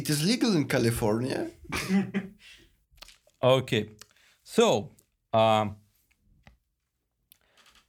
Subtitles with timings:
[0.00, 1.50] It is legal in California.
[3.42, 3.90] Okay.
[4.42, 4.92] So,
[5.32, 5.68] uh,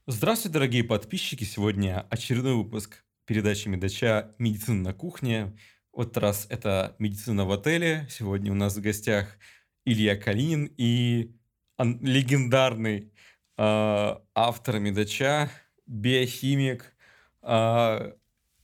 [0.07, 1.45] здравствуйте, дорогие подписчики.
[1.45, 5.57] Сегодня очередной выпуск передачи Медача «Медицина на кухне».
[5.93, 8.07] Вот раз это «Медицина в отеле».
[8.09, 9.37] Сегодня у нас в гостях
[9.85, 11.34] Илья Калинин и
[11.77, 13.13] легендарный
[13.57, 15.49] э, автор Медача,
[15.85, 16.93] биохимик,
[17.41, 18.13] э,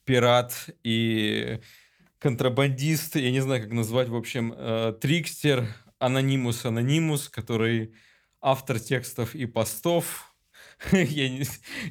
[0.05, 1.59] пират и
[2.19, 5.67] контрабандист, я не знаю, как назвать, в общем, э, трикстер,
[5.99, 7.93] анонимус анонимус, который
[8.41, 10.33] автор текстов и постов,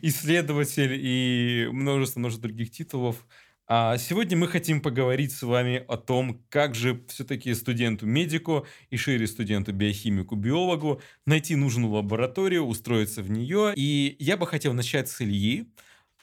[0.03, 3.27] исследователь и множество-множество других титулов.
[3.69, 9.27] А сегодня мы хотим поговорить с вами о том, как же все-таки студенту-медику и шире
[9.27, 13.73] студенту-биохимику-биологу найти нужную лабораторию, устроиться в нее.
[13.75, 15.67] И я бы хотел начать с Ильи,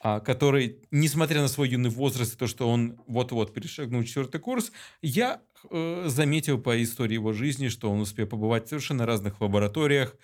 [0.04, 5.40] который, несмотря на свой юный возраст и то, что он вот-вот перешагнул четвертый курс, я
[5.70, 10.14] э, заметил по истории его жизни, что он успел побывать в совершенно разных лабораториях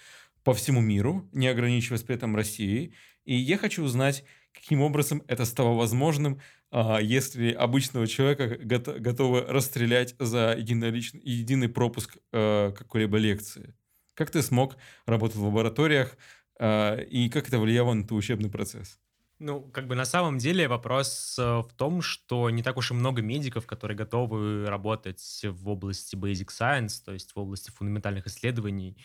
[0.44, 2.94] по всему миру, не ограничиваясь при этом Россией.
[3.24, 10.14] И я хочу узнать, каким образом это стало возможным, а, если обычного человека готовы расстрелять
[10.18, 13.74] за единоличный, единый пропуск э, какой-либо лекции.
[14.12, 16.18] Как ты смог работать в лабораториях
[16.58, 18.98] э, и как это влияло на твой учебный процесс?
[19.40, 22.94] Ну, как бы на самом деле вопрос э, в том, что не так уж и
[22.94, 28.96] много медиков, которые готовы работать в области basic science, то есть в области фундаментальных исследований,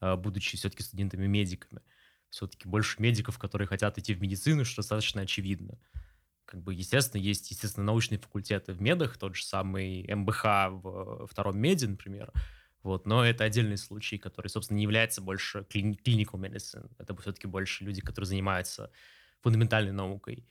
[0.00, 1.80] будучи все-таки студентами-медиками
[2.32, 5.78] все-таки больше медиков, которые хотят идти в медицину, что достаточно очевидно.
[6.46, 11.58] Как бы, естественно, есть, естественно, научные факультеты в медах, тот же самый МБХ в втором
[11.58, 12.32] меди, например,
[12.82, 16.90] вот, но это отдельный случай, который, собственно, не является больше clinical medicine.
[16.98, 18.90] Это все-таки больше люди, которые занимаются
[19.42, 20.46] фундаментальной наукой.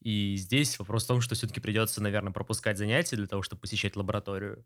[0.00, 3.96] И здесь вопрос в том, что все-таки придется, наверное, пропускать занятия для того, чтобы посещать
[3.96, 4.64] лабораторию.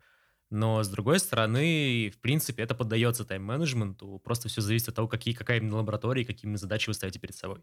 [0.51, 4.21] Но, с другой стороны, в принципе, это поддается тайм-менеджменту.
[4.25, 7.19] Просто все зависит от того, какие, какая именно лаборатория и какие именно задачи вы ставите
[7.21, 7.59] перед собой.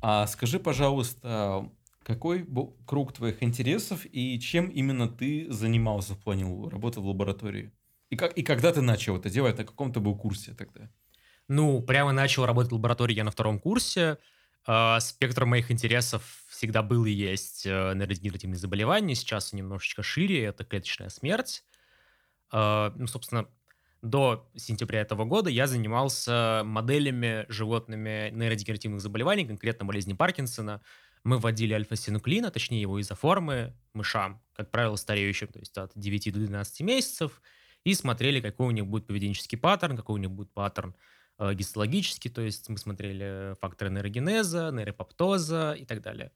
[0.00, 1.70] А скажи, пожалуйста,
[2.02, 7.72] какой был круг твоих интересов и чем именно ты занимался в плане работы в лаборатории?
[8.10, 9.58] И, как, и когда ты начал это делать?
[9.58, 10.90] На каком ты был курсе тогда?
[11.48, 14.18] Ну, прямо начал работать в лаборатории я на втором курсе.
[14.66, 19.14] Э, спектр моих интересов всегда был и есть э, нейродегенеративные заболевания.
[19.14, 20.44] Сейчас немножечко шире.
[20.44, 21.64] Это клеточная смерть.
[22.52, 23.46] Э, ну, собственно,
[24.02, 30.82] до сентября этого года я занимался моделями животными нейродегенеративных заболеваний, конкретно болезни Паркинсона.
[31.24, 36.32] Мы вводили альфа-синуклин, а точнее его изоформы, мышам, как правило, стареющим, то есть от 9
[36.34, 37.40] до 12 месяцев,
[37.82, 40.94] и смотрели, какой у них будет поведенческий паттерн, какой у них будет паттерн
[41.38, 46.32] э, гистологический, то есть мы смотрели факторы нейрогенеза, нейропоптоза и так далее.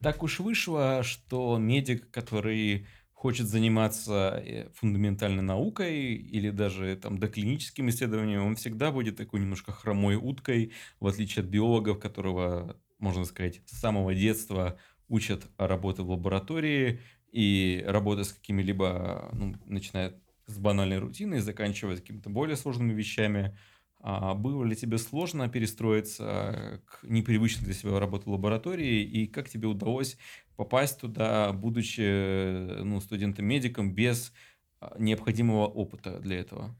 [0.00, 7.90] Так уж вышло, что медик, который хочет заниматься э, фундаментальной наукой или даже там доклиническим
[7.90, 13.60] исследованием, он всегда будет такой немножко хромой уткой, в отличие от биологов, которого, можно сказать,
[13.66, 20.18] с самого детства учат работы в лаборатории и работать с какими-либо, ну, начиная
[20.50, 23.56] с банальной рутины и заканчивая какими-то более сложными вещами.
[24.02, 29.68] А было ли тебе сложно перестроиться к непривычной для себя работе лаборатории, и как тебе
[29.68, 30.16] удалось
[30.56, 34.32] попасть туда, будучи ну, студентом-медиком, без
[34.80, 36.74] а, необходимого опыта для этого?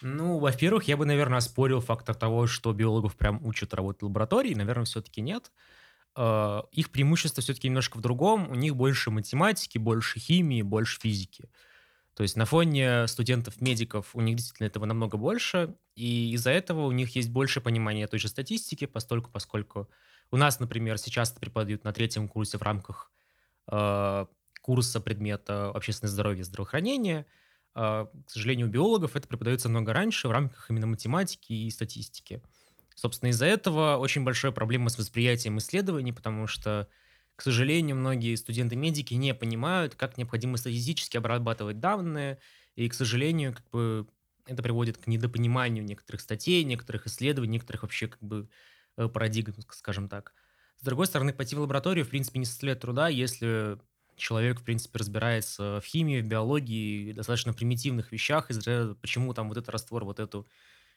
[0.00, 4.54] Ну, во-первых, я бы, наверное, оспорил фактор того, что биологов прям учат работать в лаборатории.
[4.54, 5.52] Наверное, все-таки нет.
[6.14, 8.50] А, их преимущество все-таки немножко в другом.
[8.50, 11.50] У них больше математики, больше химии, больше физики.
[12.14, 16.92] То есть на фоне студентов-медиков у них действительно этого намного больше, и из-за этого у
[16.92, 19.88] них есть больше понимания той же статистики, постольку, поскольку
[20.30, 23.10] у нас, например, сейчас преподают на третьем курсе в рамках
[23.70, 24.26] э,
[24.60, 27.26] курса предмета общественное здоровье и здравоохранение.
[27.74, 32.42] Э, к сожалению, у биологов это преподается много раньше в рамках именно математики и статистики.
[32.94, 36.88] Собственно, из-за этого очень большая проблема с восприятием исследований, потому что
[37.36, 42.38] к сожалению, многие студенты-медики не понимают, как необходимо статистически обрабатывать данные,
[42.76, 44.08] и, к сожалению, как бы
[44.46, 48.48] это приводит к недопониманию некоторых статей, некоторых исследований, некоторых вообще как бы
[48.96, 50.34] э, парадигм, скажем так.
[50.80, 53.78] С другой стороны, пойти в лабораторию, в принципе, не составляет труда, если
[54.16, 58.62] человек, в принципе, разбирается в химии, в биологии, достаточно примитивных вещах, из
[59.00, 60.46] почему там вот этот раствор, вот эту,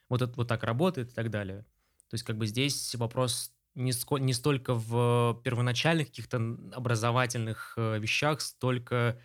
[0.10, 1.64] вот это вот так работает и так далее.
[2.10, 6.38] То есть, как бы здесь вопрос не, ско- не столько в первоначальных каких-то
[6.74, 9.20] образовательных э, вещах, столько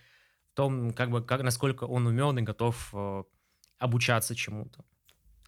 [0.53, 3.23] в том, как бы, как, насколько он умен и готов э,
[3.79, 4.85] обучаться чему-то.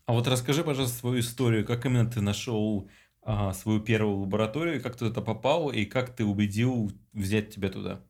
[0.06, 1.64] А вот расскажи, пожалуйста, свою историю.
[1.64, 2.88] Как именно ты нашел
[3.22, 8.00] а, свою первую лабораторию, как ты туда попал и как ты убедил взять тебя туда?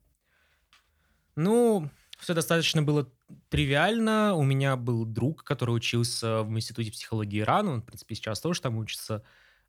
[1.36, 3.10] Ну, Все достаточно было
[3.50, 4.34] тривиально.
[4.34, 8.60] У меня был друг, который учился в Институте психологии Ирана, он, в принципе, сейчас тоже
[8.62, 9.22] там учится.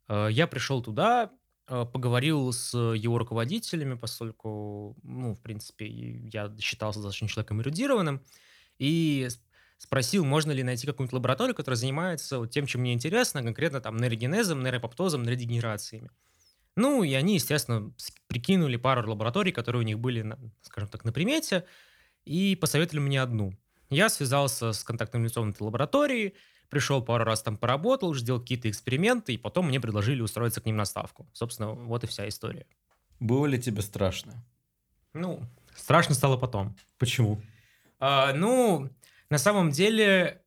[0.10, 1.32] Я пришел туда,
[1.68, 8.22] э, поговорил с его руководителями, поскольку, ну, в принципе, я считался достаточно человеком эрудированным,
[8.80, 9.28] и
[9.78, 13.98] спросил, можно ли найти какую-нибудь лабораторию, которая занимается вот тем, чем мне интересно, конкретно там
[13.98, 16.10] нейрогенезом, нейропоптозом, нейродегенерациями.
[16.76, 17.94] Ну, и они, естественно,
[18.28, 21.66] прикинули пару лабораторий, которые у них были, скажем так, на примете,
[22.26, 23.54] и посоветовали мне одну.
[23.90, 26.36] Я связался с контактным лицом этой лаборатории,
[26.74, 30.76] пришел пару раз там поработал, сделал какие-то эксперименты, и потом мне предложили устроиться к ним
[30.76, 31.30] на ставку.
[31.32, 32.66] Собственно, вот и вся история.
[33.20, 34.44] Было ли тебе страшно?
[35.14, 35.42] Ну,
[35.76, 36.76] страшно стало потом.
[36.98, 37.40] Почему?
[38.00, 38.90] А, ну,
[39.30, 40.42] на самом деле,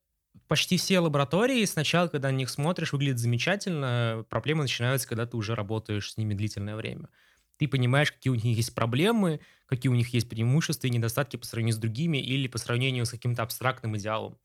[0.49, 4.27] почти все лаборатории сначала, когда на них смотришь, выглядят замечательно.
[4.29, 7.09] Проблемы начинаются, когда ты уже работаешь с ними длительное время
[7.57, 11.47] ты понимаешь, какие у них есть проблемы, какие у них есть преимущества и недостатки по
[11.47, 14.39] сравнению с другими или по сравнению с каким-то абстрактным идеалом.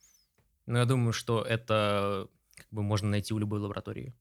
[0.71, 4.15] Но я думаю, что это как бы можно найти у любой лаборатории.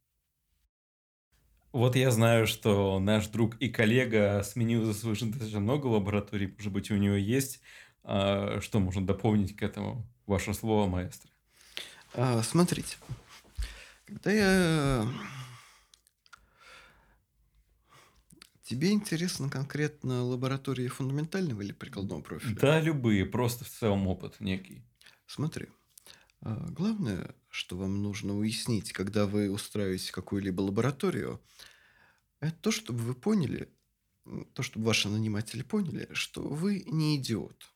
[1.71, 6.49] Вот я знаю, что наш друг и коллега сменил за свою жизнь достаточно много лабораторий,
[6.49, 7.61] может быть, у него есть.
[8.03, 10.05] А, что можно дополнить к этому?
[10.27, 11.31] Ваше слово, маэстро.
[12.15, 12.97] А, смотрите,
[14.05, 15.07] когда я
[18.65, 22.57] Тебе интересно конкретно лаборатории фундаментального или прикладного профиля?
[22.57, 24.83] Да, любые, просто в целом опыт некий.
[25.27, 25.69] Смотри,
[26.43, 31.41] главное, что вам нужно уяснить, когда вы устраиваете какую-либо лабораторию,
[32.41, 33.73] это то, чтобы вы поняли,
[34.55, 37.71] то, чтобы ваши наниматели поняли, что вы не идиот,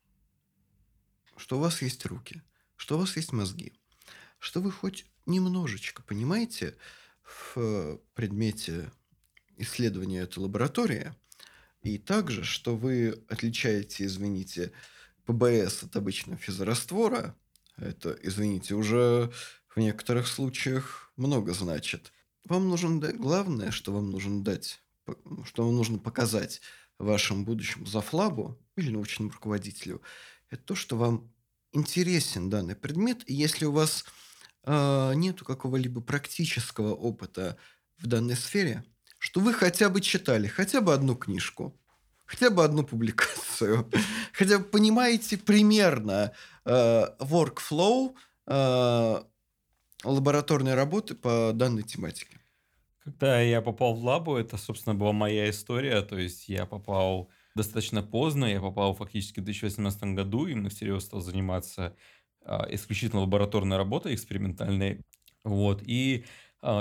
[1.37, 2.43] что у вас есть руки,
[2.77, 3.73] что у вас есть мозги,
[4.39, 6.77] что вы хоть немножечко понимаете
[7.23, 8.91] в предмете
[9.57, 11.15] исследования этой лаборатории,
[11.83, 14.73] и также, что вы отличаете, извините,
[15.27, 17.37] ПБС от обычного физраствора,
[17.76, 19.31] это, извините, уже
[19.69, 22.12] в некоторых случаях много значит.
[22.44, 24.82] Вам нужно дать, главное, что вам нужно дать,
[25.44, 26.61] что вам нужно показать
[26.99, 30.03] вашему будущему зафлабу или научному руководителю,
[30.50, 31.32] это то, что вам
[31.73, 34.05] интересен данный предмет, и если у вас
[34.65, 37.56] э, нету какого-либо практического опыта
[37.97, 38.85] в данной сфере,
[39.19, 41.79] что вы хотя бы читали хотя бы одну книжку,
[42.26, 43.91] хотя бы одну публикацию,
[44.32, 46.32] хотя понимаете примерно
[46.65, 48.15] э, workflow
[48.47, 49.23] э,
[50.05, 52.38] лабораторной работы по данной тематике.
[53.05, 56.00] Когда я попал в лабу, это, собственно, была моя история.
[56.03, 61.20] То есть я попал достаточно поздно, я попал фактически в 2018 году, именно всерьез стал
[61.20, 61.94] заниматься
[62.47, 65.03] э, исключительно лабораторной работой, экспериментальной.
[65.44, 65.82] Вот.
[65.85, 66.25] И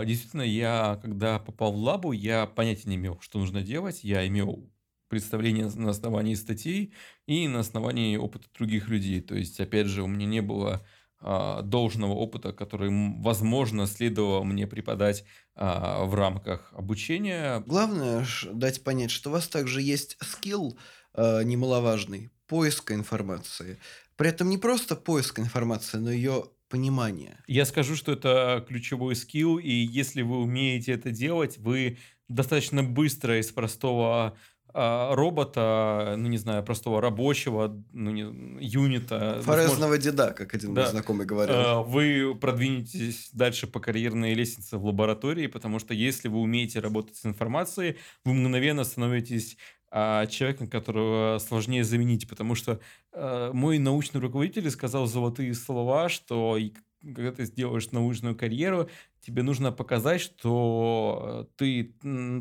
[0.06, 4.01] действительно, я, когда попал в лабу, я понятия не имел, что нужно делать.
[4.06, 4.72] Я имел
[5.13, 6.92] представление на основании статей
[7.27, 9.21] и на основании опыта других людей.
[9.21, 10.83] То есть, опять же, у меня не было
[11.19, 12.89] а, должного опыта, который,
[13.21, 15.24] возможно, следовало мне преподать
[15.55, 17.60] а, в рамках обучения.
[17.67, 20.77] Главное дать понять, что у вас также есть скилл
[21.15, 23.77] немаловажный поиска информации.
[24.15, 27.38] При этом не просто поиск информации, но ее понимания.
[27.46, 33.39] Я скажу, что это ключевой скилл, и если вы умеете это делать, вы достаточно быстро
[33.39, 34.34] из простого а,
[34.74, 38.22] робота, ну не знаю, простого рабочего, ну не,
[38.63, 39.39] юнита.
[39.44, 41.56] Форезного возможно, деда, как один да, мой знакомый говорил.
[41.56, 47.15] А, вы продвинетесь дальше по карьерной лестнице в лаборатории, потому что если вы умеете работать
[47.18, 49.58] с информацией, вы мгновенно становитесь
[49.96, 52.80] а человеком, которого сложнее заменить, потому что
[53.12, 56.58] э, мой научный руководитель сказал золотые слова, что
[57.03, 58.89] когда ты сделаешь научную карьеру,
[59.22, 61.94] тебе нужно показать, что ты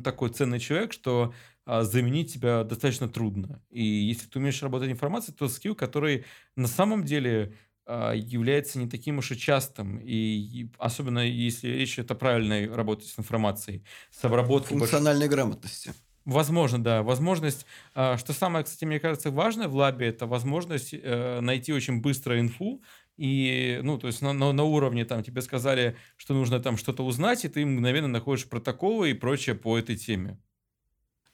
[0.03, 1.35] такой ценный человек, что
[1.67, 3.63] заменить тебя достаточно трудно.
[3.71, 6.25] И если ты умеешь работать информацией, то скилл, который
[6.57, 7.55] на самом деле
[7.87, 12.69] э, является не таким уж и частым, и, и особенно если речь идет о правильной
[12.69, 14.79] работе с информацией, с обработкой...
[14.79, 15.35] Функциональной больш...
[15.35, 15.95] грамотности.
[16.25, 17.03] Возможно, да.
[17.03, 22.01] Возможность, а, что самое, кстати, мне кажется, важное в лабе, это возможность э, найти очень
[22.01, 22.83] быстро инфу,
[23.17, 27.05] и, ну, то есть на, на, на уровне там тебе сказали, что нужно там что-то
[27.05, 30.39] узнать, и ты мгновенно находишь протоколы и прочее по этой теме.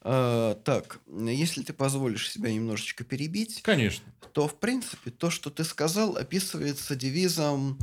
[0.01, 5.63] А, так, если ты позволишь себя немножечко перебить, конечно, то в принципе то, что ты
[5.63, 7.77] сказал, описывается девизом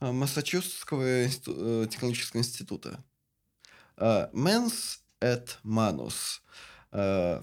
[0.00, 1.28] а, Массачусетского э,
[1.88, 3.02] технологического института.
[3.98, 6.40] Mens et manus
[6.90, 7.42] э,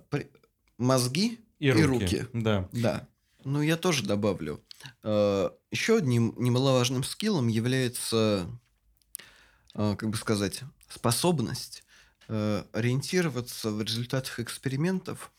[0.77, 2.03] мозги и, и руки.
[2.03, 2.25] руки.
[2.33, 2.69] Да.
[2.71, 3.07] Да.
[3.45, 4.63] Ну, я тоже добавлю.
[5.03, 8.49] Э, еще одним немаловажным скиллом является,
[9.73, 11.88] э, как бы сказать, способность э,
[12.29, 15.31] ориентироваться в результатах экспериментов,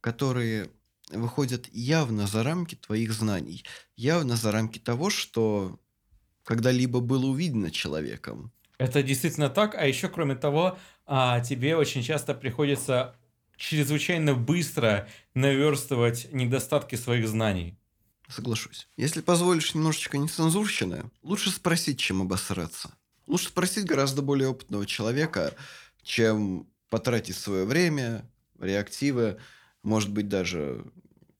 [0.00, 0.70] которые
[1.10, 3.64] выходят явно за рамки твоих знаний,
[3.96, 5.78] явно за рамки того, что
[6.44, 8.52] когда-либо было увидено человеком.
[8.78, 13.16] Это действительно так, а еще кроме того, а, тебе очень часто приходится
[13.56, 17.78] чрезвычайно быстро наверстывать недостатки своих знаний.
[18.28, 18.88] Соглашусь.
[18.96, 22.90] Если позволишь немножечко нецензурщины, лучше спросить, чем обосраться.
[23.26, 25.54] Лучше спросить гораздо более опытного человека,
[26.04, 28.30] чем потратить свое время,
[28.60, 29.40] реактивы,
[29.82, 30.84] может быть, даже...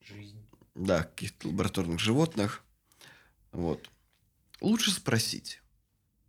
[0.01, 0.45] Жизнь.
[0.75, 2.65] Да, каких-то лабораторных животных.
[3.53, 3.89] Вот.
[4.61, 5.61] Лучше спросить.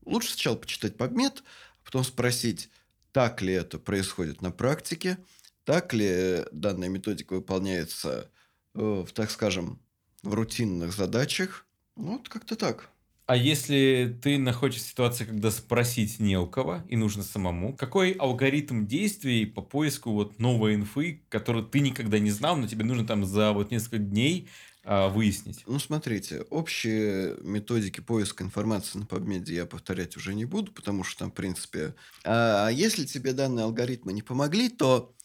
[0.05, 1.43] Лучше сначала почитать подмет,
[1.81, 2.69] а потом спросить,
[3.11, 5.17] так ли это происходит на практике,
[5.63, 8.29] так ли данная методика выполняется,
[8.75, 9.79] э, в, так скажем,
[10.21, 11.65] в рутинных задачах.
[11.95, 12.89] Ну, вот как-то так.
[13.27, 18.11] А если ты находишься в ситуации, когда спросить не у кого и нужно самому, какой
[18.11, 23.07] алгоритм действий по поиску вот новой инфы, которую ты никогда не знал, но тебе нужно
[23.07, 24.47] там за вот несколько дней
[24.83, 25.63] а, выяснить?
[25.65, 31.19] Ну, смотрите, общие методики поиска информации на PubMed я повторять уже не буду, потому что
[31.19, 31.95] там, в принципе...
[32.23, 35.15] А если тебе данные алгоритмы не помогли, то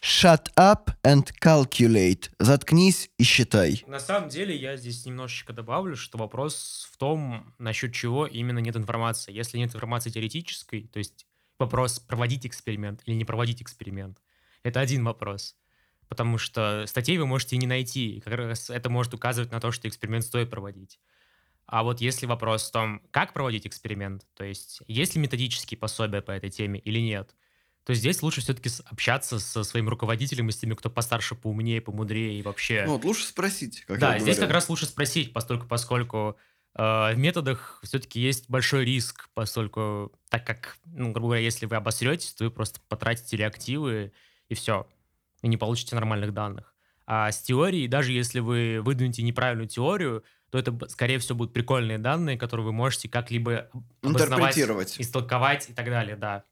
[0.00, 2.30] Shut up and calculate.
[2.38, 3.82] Заткнись и считай.
[3.88, 8.76] На самом деле, я здесь немножечко добавлю, что вопрос в том, насчет чего именно нет
[8.76, 9.32] информации.
[9.32, 11.26] Если нет информации теоретической, то есть
[11.58, 14.22] вопрос проводить эксперимент или не проводить эксперимент,
[14.62, 15.56] это один вопрос.
[16.08, 19.72] Потому что статей вы можете не найти, и как раз это может указывать на то,
[19.72, 21.00] что эксперимент стоит проводить.
[21.66, 26.22] А вот если вопрос в том, как проводить эксперимент, то есть есть ли методические пособия
[26.22, 27.34] по этой теме или нет,
[27.88, 32.38] то здесь лучше все-таки общаться со своим руководителем и с теми, кто постарше, поумнее, помудрее
[32.38, 32.84] и вообще...
[32.84, 33.86] Ну, вот лучше спросить.
[33.86, 36.36] Как да, здесь как раз лучше спросить, поскольку, поскольку
[36.74, 41.76] э, в методах все-таки есть большой риск, поскольку, так как, ну, грубо говоря, если вы
[41.76, 44.12] обосретесь, то вы просто потратите реактивы
[44.50, 44.86] и все,
[45.40, 46.74] и не получите нормальных данных.
[47.06, 51.96] А с теорией, даже если вы выдвинете неправильную теорию, то это, скорее всего, будут прикольные
[51.96, 53.70] данные, которые вы можете как-либо
[54.02, 56.44] интерпретировать, истолковать и так далее, да.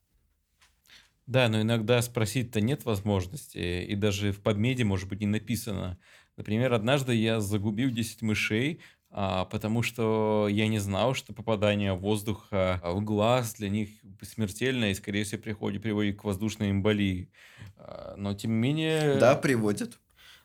[1.27, 5.99] Да, но иногда спросить-то нет возможности, и даже в подмеде, может быть, не написано.
[6.37, 8.81] Например, однажды я загубил 10 мышей,
[9.11, 13.91] а, потому что я не знал, что попадание воздуха в глаз для них
[14.23, 17.31] смертельно и, скорее всего, приходит, приводит к воздушной эмболии.
[17.77, 19.17] А, но, тем не менее...
[19.17, 19.99] Да, приводит.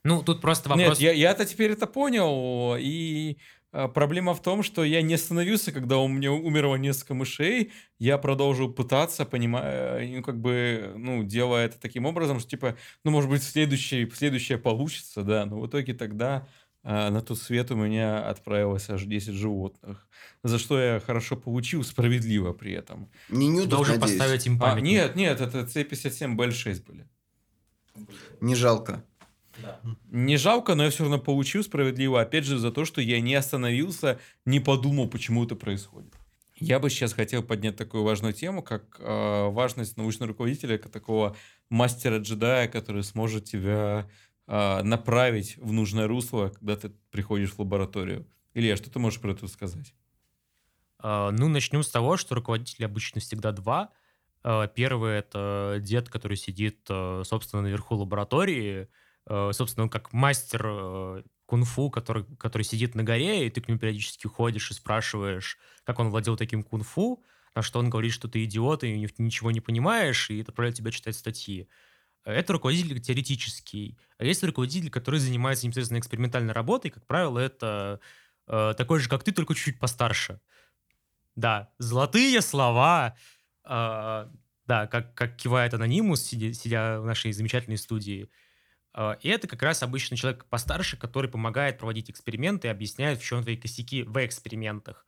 [0.04, 1.00] Ну, тут просто вопрос...
[1.00, 3.38] Нет, я, я-то теперь это понял, и
[3.72, 7.72] проблема в том, что я не остановился, когда у меня умерло несколько мышей.
[8.00, 13.12] Я продолжил пытаться, понимая, ну, как бы, ну, делая это таким образом, что, типа, ну,
[13.12, 15.46] может быть, следующее, следующее получится, да.
[15.46, 16.48] Но в итоге тогда
[16.84, 20.08] а, на тот свет у меня отправилось аж 10 животных.
[20.44, 23.10] За что я хорошо получил, справедливо при этом.
[23.30, 24.18] Не нюдов, Должен надеюсь.
[24.20, 25.00] поставить им памятник.
[25.00, 27.08] А, нет, нет, это C57 BL6 были.
[28.40, 29.06] Не жалко.
[30.10, 33.36] Не жалко, но я все равно получил справедливо, опять же, за то, что я не
[33.36, 36.14] остановился, не подумал, почему это происходит.
[36.56, 41.36] Я бы сейчас хотел поднять такую важную тему, как э, важность научного руководителя, как такого
[41.70, 44.08] мастера-джедая, который сможет тебя
[44.48, 48.28] э, направить в нужное русло, когда ты приходишь в лабораторию.
[48.54, 49.96] Илья, что ты можешь про это сказать?
[51.02, 53.90] Uh, ну, начнем с того, что руководителей обычно всегда два.
[54.44, 58.88] Uh, первый— это дед, который сидит, uh, собственно, наверху лаборатории, Э,
[59.28, 63.80] собственно, он как мастер э, кунг-фу, который, который сидит на горе, и ты к нему
[63.80, 67.24] периодически ходишь и спрашиваешь, как он владел таким кунг-фу,
[67.56, 71.16] на что он говорит, что ты идиот и ничего не понимаешь, и отправляет тебя читать
[71.16, 71.68] статьи.
[72.24, 73.98] Это руководитель теоретический.
[74.18, 76.92] А есть руководитель, который занимается непосредственно экспериментальной работой.
[76.92, 78.00] Как правило, это
[78.48, 80.40] э, такой же, как ты, только чуть-чуть постарше.
[81.36, 83.16] Да, золотые слова.
[83.66, 84.28] Э,
[84.66, 88.30] да, как, как кивает анонимус, сидя, сидя в нашей замечательной студии.
[88.94, 93.24] А, и это как раз обычно человек постарше, который помогает проводить эксперименты и объясняет, в
[93.24, 95.06] чем твои косяки в экспериментах.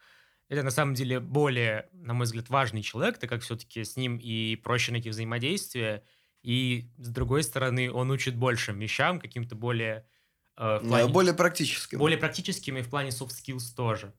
[0.49, 4.17] Это на самом деле более, на мой взгляд, важный человек, так как все-таки с ним
[4.17, 6.03] и проще найти взаимодействие,
[6.43, 10.05] и с другой стороны, он учит большим вещам, каким-то более...
[10.57, 11.97] Э, плане, более практическим.
[11.97, 14.13] Более практическим и в плане soft skills тоже.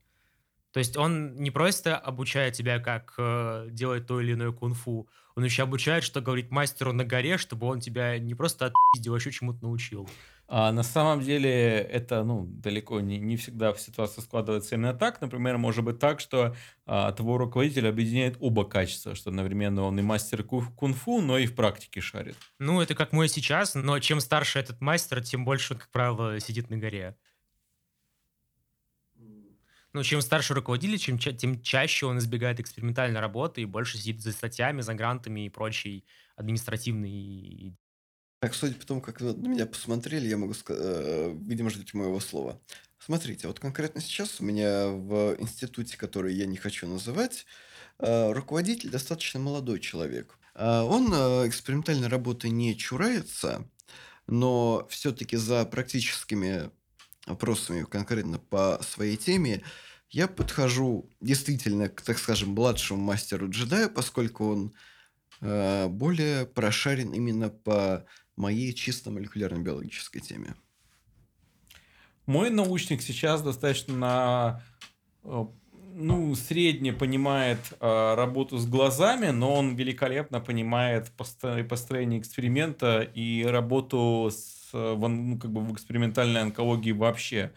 [0.73, 5.45] То есть он не просто обучает тебя, как э, делать то или иное кунг-фу, он
[5.45, 9.33] еще обучает, что говорить мастеру на горе, чтобы он тебя не просто отпиздил, а еще
[9.33, 10.09] чему-то научил.
[10.47, 15.21] А на самом деле это ну, далеко не, не всегда в ситуации складывается именно так.
[15.21, 16.55] Например, может быть так, что
[16.87, 21.55] а, твой руководитель объединяет оба качества, что одновременно он и мастер кунг-фу, но и в
[21.55, 22.37] практике шарит.
[22.59, 26.39] Ну, это как мой сейчас, но чем старше этот мастер, тем больше он, как правило,
[26.41, 27.17] сидит на горе.
[29.95, 34.33] Ну, чем старше руководитель, чем, тем чаще он избегает экспериментальной работы и больше сидит за
[34.33, 37.77] статьями, за грантами и прочей административной
[38.41, 41.97] Так, судя по тому, как вы на меня посмотрели, я могу сказать, э, видимо, ждете
[41.97, 42.61] моего слова.
[42.99, 47.47] Смотрите, вот конкретно сейчас у меня в институте, который я не хочу называть,
[48.01, 50.39] э, руководитель достаточно молодой человек.
[50.55, 51.07] Э, он
[51.49, 53.71] экспериментальной работы не чурается,
[54.27, 56.71] но все-таки за практическими
[57.27, 59.63] вопросами конкретно по своей теме
[60.11, 64.75] я подхожу действительно к, так скажем, младшему мастеру джедая, поскольку он
[65.41, 70.55] э, более прошарен именно по моей чисто молекулярно-биологической теме.
[72.27, 74.63] Мой научник сейчас достаточно
[75.25, 75.45] э,
[75.95, 84.31] ну, средне понимает э, работу с глазами, но он великолепно понимает построение эксперимента и работу
[84.31, 87.53] с, ну, как бы в экспериментальной онкологии вообще.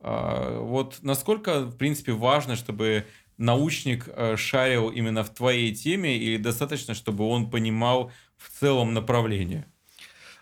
[0.00, 3.06] Э, вот насколько, в принципе, важно, чтобы
[3.36, 9.66] научник э, шарил именно в твоей теме, или достаточно, чтобы он понимал в целом направление?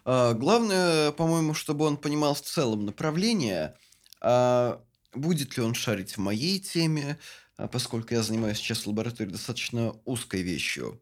[0.04, 3.74] А, главное, по-моему, чтобы он понимал в целом направление,
[4.20, 4.82] а
[5.18, 7.18] будет ли он шарить в моей теме,
[7.56, 11.00] а, поскольку я занимаюсь сейчас в лаборатории достаточно узкой вещью.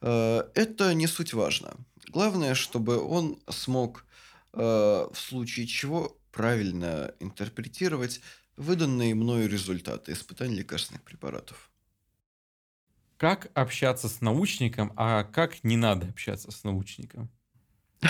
[0.00, 1.76] А, это не суть важно.
[2.08, 4.04] Главное, чтобы он смог
[4.52, 8.20] а, в случае чего правильно интерпретировать
[8.56, 11.70] выданные мною результаты испытаний лекарственных препаратов.
[13.16, 17.30] Как общаться с научником, а как не надо общаться с научником?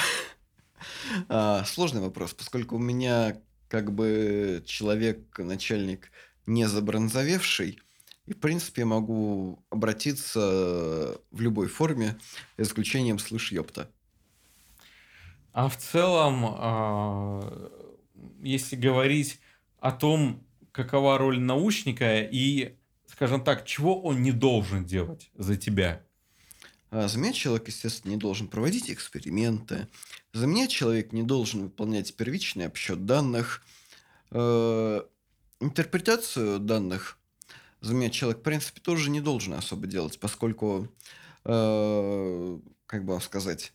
[1.29, 3.41] А, сложный вопрос, поскольку у меня
[3.73, 6.11] как бы человек, начальник
[6.45, 7.79] не забронзовевший,
[8.27, 12.19] и, в принципе, могу обратиться в любой форме,
[12.59, 13.91] за исключением «слышь, ёпта».
[15.55, 17.73] А в целом, а,
[18.43, 19.41] если говорить
[19.81, 26.05] о том, какова роль научника и, скажем так, чего он не должен делать за тебя–
[26.93, 29.89] за меня человек, естественно, не должен проводить эксперименты.
[30.35, 33.65] За меня человек не должен выполнять первичный обсчет данных.
[34.31, 35.01] Э,
[35.61, 37.19] интерпретацию данных
[37.81, 40.89] за меня человек, в принципе, тоже не должен особо делать, поскольку,
[41.45, 43.73] э, как бы вам сказать,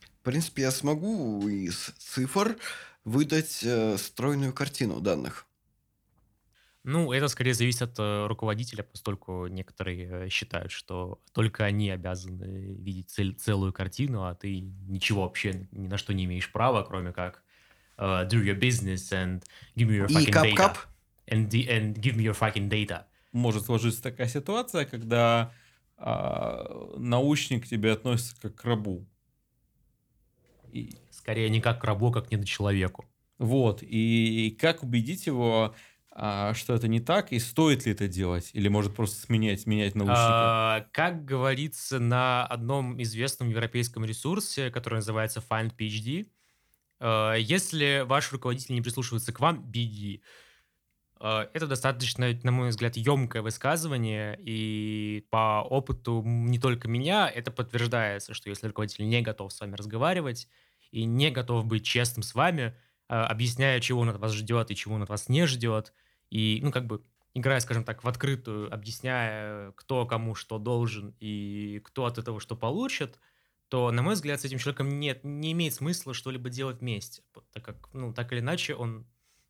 [0.00, 2.56] в принципе, я смогу из цифр
[3.04, 5.46] выдать э, стройную картину данных.
[6.88, 12.76] Ну, это скорее зависит от э, руководителя, поскольку некоторые э, считают, что только они обязаны
[12.78, 17.12] видеть цель, целую картину, а ты ничего вообще ни на что не имеешь права, кроме
[17.12, 17.42] как
[17.98, 19.42] uh, do your business and
[19.74, 20.54] give me your fucking кап data.
[20.54, 20.76] -кап.
[21.26, 23.06] And, and give me your fucking data.
[23.32, 25.52] Может сложиться такая ситуация, когда
[25.98, 29.04] а, научник к тебе относится как к рабу.
[30.70, 30.94] И...
[31.10, 33.06] Скорее не как к рабу, а как не до человеку.
[33.38, 33.82] Вот.
[33.82, 35.74] И как убедить его
[36.18, 39.94] а, что это не так, и стоит ли это делать, или может просто сменять, менять
[39.94, 40.16] наушники?
[40.18, 46.28] А, как говорится на одном известном европейском ресурсе, который называется Find PhD,
[47.00, 50.22] а, если ваш руководитель не прислушивается к вам, беги.
[51.18, 57.50] А, это достаточно, на мой взгляд, емкое высказывание, и по опыту не только меня это
[57.50, 60.48] подтверждается, что если руководитель не готов с вами разговаривать
[60.90, 62.76] и не готов быть честным с вами,
[63.08, 65.92] а, объясняя, чего он от вас ждет и чего он от вас не ждет,
[66.30, 67.02] и, ну, как бы,
[67.34, 72.56] играя, скажем так, в открытую, объясняя, кто кому что должен и кто от этого что
[72.56, 73.18] получит,
[73.68, 77.64] то, на мой взгляд, с этим человеком нет, не имеет смысла что-либо делать вместе, так
[77.64, 79.06] как, ну, так или иначе, он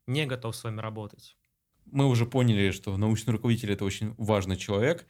[0.07, 1.37] не готов с вами работать.
[1.85, 5.07] Мы уже поняли, что научный руководитель– это очень важный человек,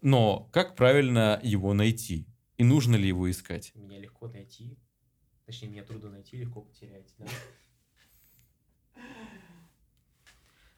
[0.00, 2.26] но как правильно его найти?
[2.58, 3.72] И нужно ли его искать?
[3.74, 4.78] Меня легко найти.
[5.46, 7.26] Точнее, меня трудно найти, легко потерять, да?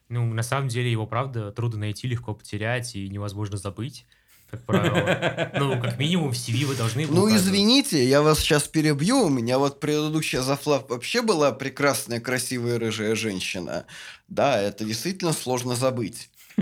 [0.09, 4.05] Ну, на самом деле его, правда, трудно найти, легко потерять и невозможно забыть.
[4.49, 5.51] Как правило.
[5.59, 9.23] Ну, как минимум, в CV вы должны Ну, извините, я вас сейчас перебью.
[9.23, 13.85] У меня вот предыдущая зафлав вообще была прекрасная, красивая, рыжая женщина.
[14.27, 16.29] Да, это действительно сложно забыть.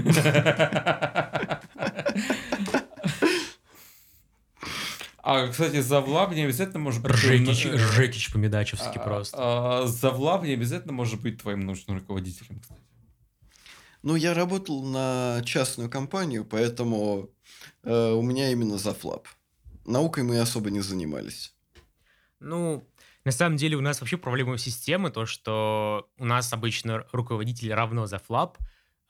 [5.25, 7.15] А, кстати, Завлаб не обязательно может быть...
[7.15, 9.37] Жекич, Жекич по-медачевски а, просто.
[9.39, 12.81] А, Завлаб не обязательно может быть твоим научным руководителем, кстати.
[14.03, 17.29] Ну, я работал на частную компанию, поэтому
[17.83, 19.29] э, у меня именно зафлап.
[19.85, 21.55] Наукой мы особо не занимались.
[22.41, 22.85] Ну,
[23.23, 28.05] на самом деле у нас вообще проблема системы, то, что у нас обычно руководитель равно
[28.05, 28.57] зафлап,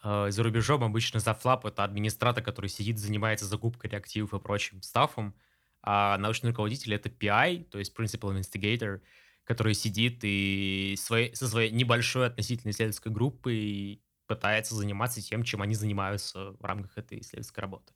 [0.03, 5.33] э, за рубежом обычно зафлап— это администратор, который сидит, занимается закупкой реактивов и прочим стафом,
[5.81, 9.01] а научный руководитель— это PI, то есть Principal Investigator,
[9.43, 15.75] который сидит и своей, со своей небольшой относительно исследовательской группой пытается заниматься тем, чем они
[15.75, 17.93] занимаются в рамках этой исследовательской работы.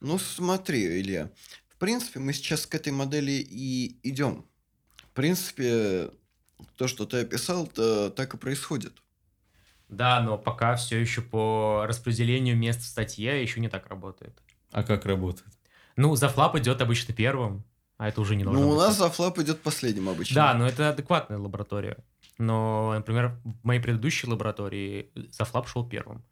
[0.00, 1.30] Ну, смотри, Илья,
[1.68, 4.44] в принципе, мы сейчас к этой модели и идем.
[4.96, 6.10] В принципе,
[6.76, 8.94] то, что ты описал, то так и происходит.
[9.88, 14.42] Да, но пока все еще по распределению мест в статье еще не так работает.
[14.72, 15.52] А как работает?
[15.96, 17.64] Ну, зафлап идет обычно первым,
[17.98, 20.34] а это уже не должно Ну, у нас зафлап идет последним обычно.
[20.34, 21.98] Да, но это адекватная лаборатория.
[22.38, 26.22] Но, например, в моей предыдущей лаборатории зафлап шел первым.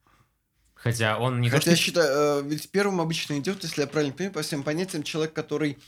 [0.74, 3.86] Хотя он не то, Хотя я что- считаю, э, ведь первым обычно идет, если я
[3.86, 5.78] правильно понимаю, по всем понятиям, человек, который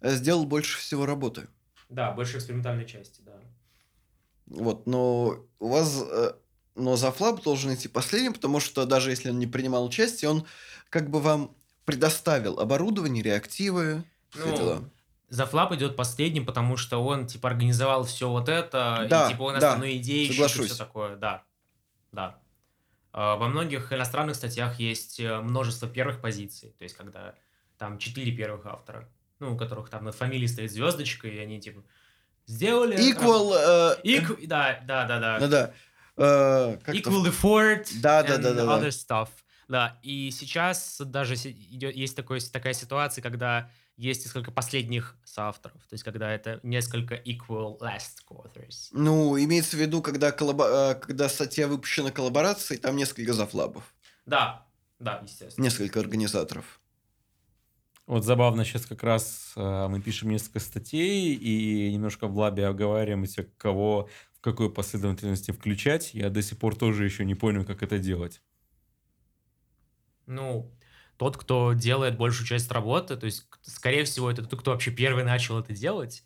[0.00, 1.48] э, сделал больше всего работы.
[1.88, 3.32] Да, больше экспериментальной части, да.
[4.46, 6.02] Вот, но у вас...
[6.08, 6.32] э,
[6.76, 10.44] Но зафлап должен идти последним, потому что даже если он не принимал участие, он
[10.90, 14.90] как бы вам предоставил оборудование, реактивы, все Ну, дела.
[15.28, 19.58] Зафлап идет последним, потому что он, типа, организовал все вот это, Да, и, типа, он
[19.58, 20.66] да, основные идеи ищет и соглашусь.
[20.66, 21.42] все такое, да.
[22.12, 22.38] Да.
[23.12, 27.34] А, Во многих иностранных статьях есть э, множество первых позиций, то есть, когда
[27.78, 29.08] там четыре первых автора,
[29.40, 31.82] ну, у которых там над фамилией стоит звездочка, и они, типа,
[32.46, 32.96] сделали...
[32.96, 33.52] Equal...
[33.56, 35.38] э, Equal, да, да, да, да.
[35.40, 35.72] Да-да.
[36.16, 38.78] Э, как это Equal effort Да, да, and да, да, да.
[38.78, 39.28] other stuff.
[39.68, 45.94] Да, и сейчас даже идет, есть такой, такая ситуация, когда есть несколько последних соавторов, то
[45.94, 48.88] есть когда это несколько equal last authors.
[48.92, 53.94] Ну, имеется в виду, когда, коллаба- э, когда статья выпущена коллаборацией, там несколько зафлабов,
[54.26, 54.66] Да,
[54.98, 55.64] да, естественно.
[55.64, 56.80] несколько организаторов.
[58.06, 63.44] Вот забавно, сейчас как раз э, мы пишем несколько статей и немножко в лабе оговариваемся,
[63.58, 66.14] кого в какой последовательности включать.
[66.14, 68.42] Я до сих пор тоже еще не понял, как это делать.
[70.26, 70.75] Ну,
[71.16, 75.24] тот, кто делает большую часть работы, то есть, скорее всего, это тот, кто вообще первый
[75.24, 76.24] начал это делать.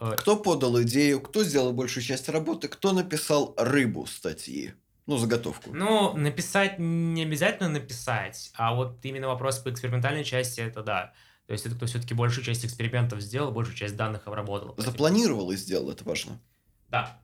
[0.00, 4.74] Э, Кто подал идею, кто сделал большую часть работы, кто написал рыбу статьи.
[5.06, 5.70] Ну, заготовку.
[5.74, 11.12] Ну, написать не обязательно написать, а вот именно вопрос по экспериментальной части, это да.
[11.46, 14.74] То есть это кто все-таки большую часть экспериментов сделал, большую часть данных обработал.
[14.76, 16.40] Запланировал и сделал, это важно.
[16.88, 17.20] Да.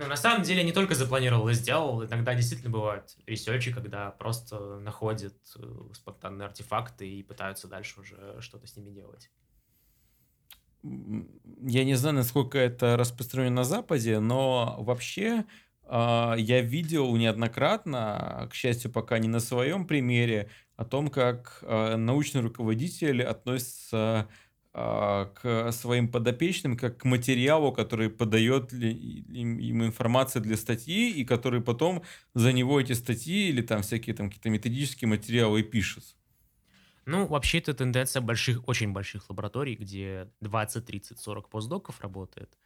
[0.00, 4.78] Но на самом деле не только запланировал и сделал, иногда действительно бывают ресерчи, когда просто
[4.78, 9.30] находят э, спонтанные артефакты и пытаются дальше уже что-то с ними делать.
[10.82, 15.44] Я не знаю, насколько это распространено на Западе, но вообще
[15.84, 21.98] а, я видел неоднократно, к счастью, пока не на своем примере, о том, как а,
[21.98, 24.28] научный руководитель относится
[24.72, 32.04] к своим подопечным как к материалу, который подает им, информацию для статьи, и который потом
[32.34, 36.04] за него эти статьи или там всякие там какие-то методические материалы и пишет.
[37.06, 42.58] Ну, вообще, это тенденция больших, очень больших лабораторий, где 20, 30, 40 постдоков работает.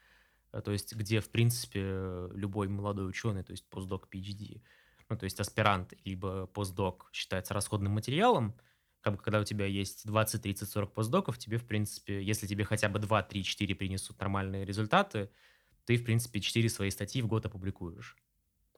[0.52, 4.62] Э, То есть, где, в принципе, любой молодой ученый, то есть постдок PhD,
[5.10, 8.56] ну, то есть аспирант, либо постдок считается расходным материалом,
[9.04, 12.88] как когда у тебя есть 20, 30, 40 постдоков, тебе, в принципе, если тебе хотя
[12.88, 15.30] бы 2, 3, 4 принесут нормальные результаты,
[15.84, 18.16] ты, в принципе, 4 свои статьи в год опубликуешь.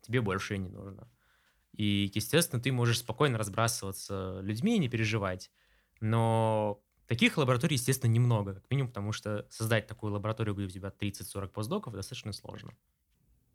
[0.02, 1.10] Тебе больше не нужно.
[1.72, 5.50] И, естественно, ты можешь спокойно разбрасываться людьми и не переживать.
[6.00, 10.90] Но таких лабораторий, естественно, немного, как минимум, потому что создать такую лабораторию, где у тебя
[10.90, 12.76] 30-40 постдоков, достаточно сложно.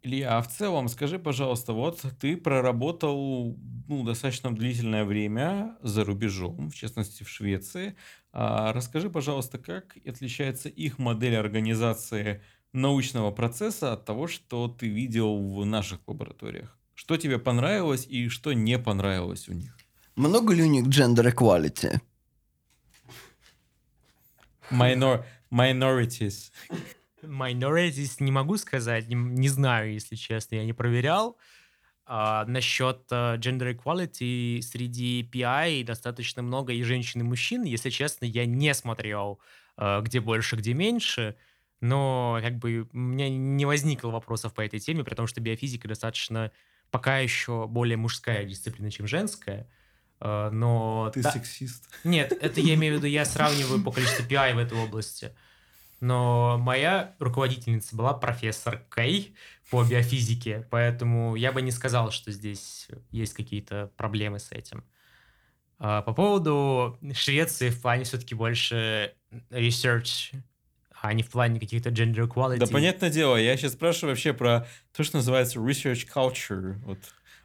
[0.03, 3.55] Илья, а в целом скажи, пожалуйста, вот ты проработал
[3.87, 7.95] ну, достаточно длительное время за рубежом, в частности в Швеции.
[8.33, 12.41] А расскажи, пожалуйста, как отличается их модель организации
[12.73, 16.79] научного процесса от того, что ты видел в наших лабораториях?
[16.95, 19.77] Что тебе понравилось и что не понравилось у них?
[20.15, 21.99] Много ли у них gender equality?
[24.71, 25.23] Minor...
[25.51, 26.51] Minorities.
[27.23, 31.37] Minorities не могу сказать, не, не знаю, если честно, я не проверял.
[32.05, 37.63] А, насчет а, gender equality среди PI достаточно много и женщин, и мужчин.
[37.63, 39.39] Если честно, я не смотрел,
[39.77, 41.35] а, где больше, где меньше.
[41.79, 46.51] Но как бы у меня не возникло вопросов по этой теме, потому что биофизика достаточно
[46.91, 49.67] пока еще более мужская дисциплина, чем женская.
[50.19, 51.89] А, Но Ты да- сексист.
[52.03, 55.33] нет, это я имею в виду, я сравниваю по количеству PI в этой области.
[56.01, 59.35] Но моя руководительница была профессор Кей
[59.69, 64.83] по биофизике, поэтому я бы не сказал, что здесь есть какие-то проблемы с этим.
[65.77, 69.13] А По поводу Швеции в плане все-таки больше
[69.51, 70.33] research,
[70.99, 72.57] а не в плане каких-то gender equality.
[72.57, 76.99] Да, понятное дело, я сейчас спрашиваю вообще про то, что называется research culture, вот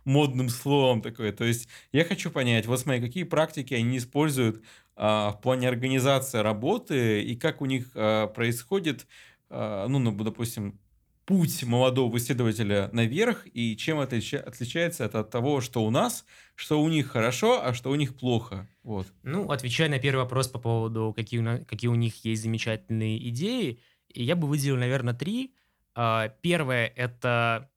[0.05, 1.33] модным словом такое.
[1.33, 4.63] То есть я хочу понять, вот смотри, какие практики они используют
[4.97, 9.07] в плане организации работы и как у них а, происходит,
[9.51, 10.81] а, ну, ну, допустим,
[11.27, 16.89] путь молодого исследователя наверх и чем это отличается от того, что у нас, что у
[16.89, 18.69] них хорошо, а что у них плохо.
[18.83, 19.07] Вот.
[19.23, 23.81] Ну, отвечая на первый вопрос по поводу, какие, у, какие у них есть замечательные идеи,
[24.15, 25.55] я бы выделил, наверное, три.
[25.95, 27.71] А, первое— это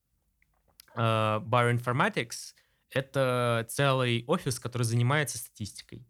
[0.96, 2.54] Bioinformatics.
[2.92, 6.06] Это целый офис, который занимается статистикой.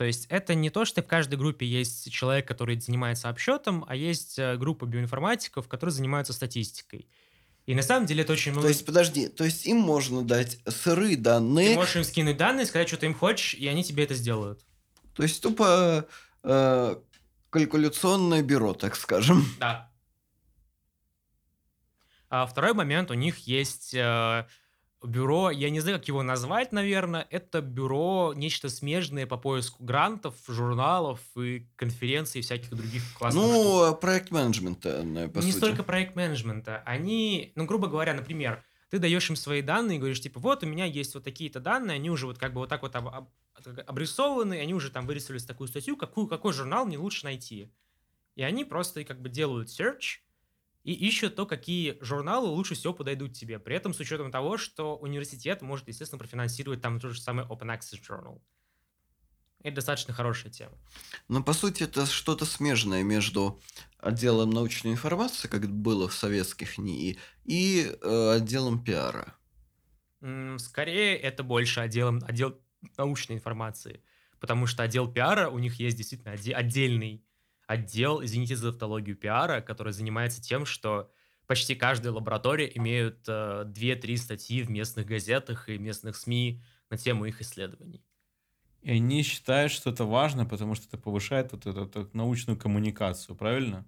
[0.00, 3.94] То есть это не то, что в каждой группе есть человек, который занимается обсчетом, а
[3.94, 7.06] есть э, группа биоинформатиков, которые занимаются статистикой.
[7.66, 8.64] И на самом деле это очень много...
[8.64, 11.72] То есть, подожди, то есть им можно дать сырые данные...
[11.72, 14.64] Ты можешь им скинуть данные, сказать, что ты им хочешь, и они тебе это сделают.
[15.14, 16.08] То есть тупо
[16.44, 16.96] э,
[17.50, 19.44] калькуляционное бюро, так скажем.
[19.58, 19.92] Да.
[22.30, 24.46] А второй момент, у них есть э,
[25.02, 30.34] бюро, я не знаю, как его назвать, наверное, это бюро нечто смежное по поиску грантов,
[30.46, 33.82] журналов и конференций и всяких других классных Ну, штук.
[33.88, 35.00] а проект менеджмента,
[35.32, 35.56] по Не сути.
[35.56, 36.82] столько проект менеджмента.
[36.84, 40.66] Они, ну, грубо говоря, например, ты даешь им свои данные и говоришь, типа, вот у
[40.66, 43.28] меня есть вот такие-то данные, они уже вот как бы вот так вот об, об,
[43.86, 47.70] обрисованы, они уже там вырисовали такую статью, какую, какой журнал мне лучше найти.
[48.36, 50.18] И они просто как бы делают search,
[50.82, 53.58] и ищут то, какие журналы лучше всего подойдут тебе.
[53.58, 57.76] При этом с учетом того, что университет может, естественно, профинансировать там тот же самый Open
[57.76, 58.40] Access Journal.
[59.62, 60.72] Это достаточно хорошая тема.
[61.28, 63.60] Но по сути это что-то смежное между
[63.98, 69.34] отделом научной информации, как было в советских НИИ, и э, отделом пиара.
[70.58, 72.58] Скорее, это больше отделом, отдел
[72.96, 74.02] научной информации.
[74.38, 77.22] Потому что отдел пиара, у них есть действительно отдельный
[77.70, 81.12] отдел, извините за автологию пиара, который занимается тем, что
[81.46, 87.26] почти каждая лаборатория имеет э, 2-3 статьи в местных газетах и местных СМИ на тему
[87.26, 88.04] их исследований.
[88.82, 93.36] И они считают, что это важно, потому что это повышает вот эту, эту научную коммуникацию,
[93.36, 93.86] правильно?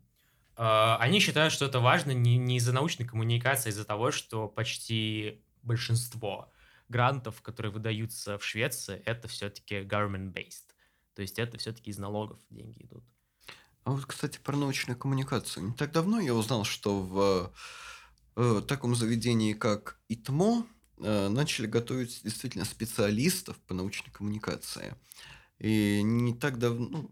[0.56, 4.46] Э, они считают, что это важно не, не из-за научной коммуникации, а из-за того, что
[4.46, 6.52] почти большинство
[6.88, 10.68] грантов, которые выдаются в Швеции, это все-таки government-based.
[11.14, 13.02] То есть это все-таки из налогов деньги идут.
[13.84, 15.66] А вот, кстати, про научную коммуникацию.
[15.66, 17.52] Не так давно я узнал, что в
[18.36, 20.66] э, таком заведении, как ИТМО,
[20.98, 24.94] э, начали готовить действительно специалистов по научной коммуникации.
[25.58, 27.10] И не так давно, ну,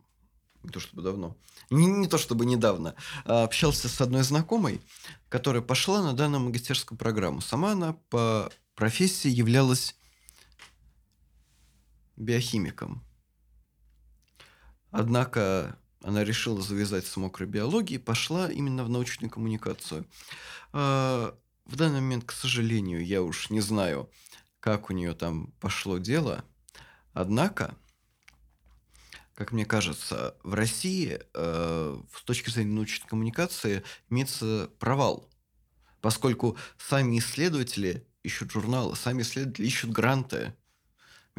[0.62, 1.36] не то чтобы давно,
[1.70, 4.80] не, не то чтобы недавно, а общался с одной знакомой,
[5.28, 7.40] которая пошла на данную магистерскую программу.
[7.40, 9.96] Сама она по профессии являлась
[12.16, 13.04] биохимиком.
[14.90, 20.06] Однако она решила завязать с мокрой биологией пошла именно в научную коммуникацию.
[20.72, 24.10] А, в данный момент, к сожалению, я уж не знаю,
[24.60, 26.44] как у нее там пошло дело.
[27.12, 27.76] Однако,
[29.34, 35.28] как мне кажется, в России э, с точки зрения научной коммуникации имеется провал,
[36.00, 40.54] поскольку сами исследователи ищут журналы, сами исследователи ищут гранты.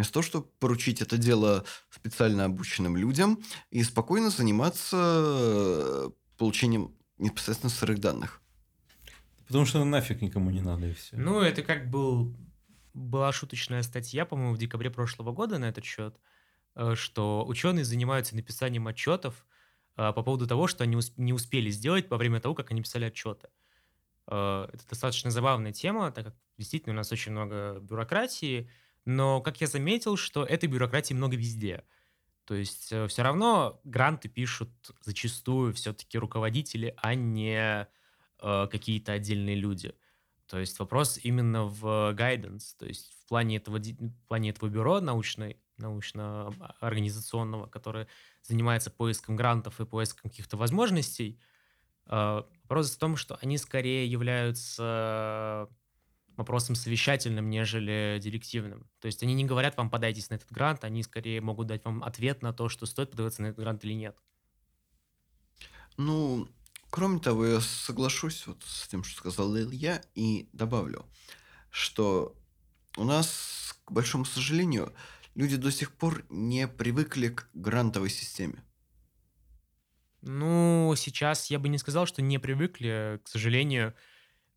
[0.01, 6.09] Вместо того, чтобы поручить это дело специально обученным людям и спокойно заниматься э,
[6.39, 8.41] получением непосредственно сырых данных.
[9.45, 11.15] Потому что нафиг никому не надо и все.
[11.15, 12.35] Ну, это как был
[12.95, 16.19] была шуточная статья, по-моему, в декабре прошлого года на этот счет,
[16.73, 19.45] э, что ученые занимаются написанием отчетов
[19.97, 23.05] э, по поводу того, что они не успели сделать во время того, как они писали
[23.05, 23.49] отчеты.
[24.25, 28.69] Это достаточно забавная тема, так как действительно у нас очень много бюрократии,
[29.05, 31.83] но, как я заметил, что этой бюрократии много везде.
[32.45, 34.69] То есть э, все равно гранты пишут
[35.01, 37.87] зачастую все-таки руководители, а не
[38.41, 39.93] э, какие-то отдельные люди.
[40.47, 44.99] То есть вопрос именно в guidance, то есть в плане этого, в плане этого бюро
[44.99, 48.07] научной, научно-организационного, которое
[48.41, 51.39] занимается поиском грантов и поиском каких-то возможностей.
[52.07, 55.69] Э, вопрос в том, что они скорее являются
[56.37, 58.89] вопросом совещательным, нежели директивным.
[58.99, 62.03] То есть они не говорят вам, подайтесь на этот грант, они скорее могут дать вам
[62.03, 64.17] ответ на то, что стоит подаваться на этот грант или нет.
[65.97, 66.47] Ну,
[66.89, 71.05] кроме того, я соглашусь вот с тем, что сказал Илья, и добавлю,
[71.69, 72.35] что
[72.97, 74.93] у нас, к большому сожалению,
[75.35, 78.63] люди до сих пор не привыкли к грантовой системе.
[80.21, 83.95] Ну, сейчас я бы не сказал, что не привыкли, к сожалению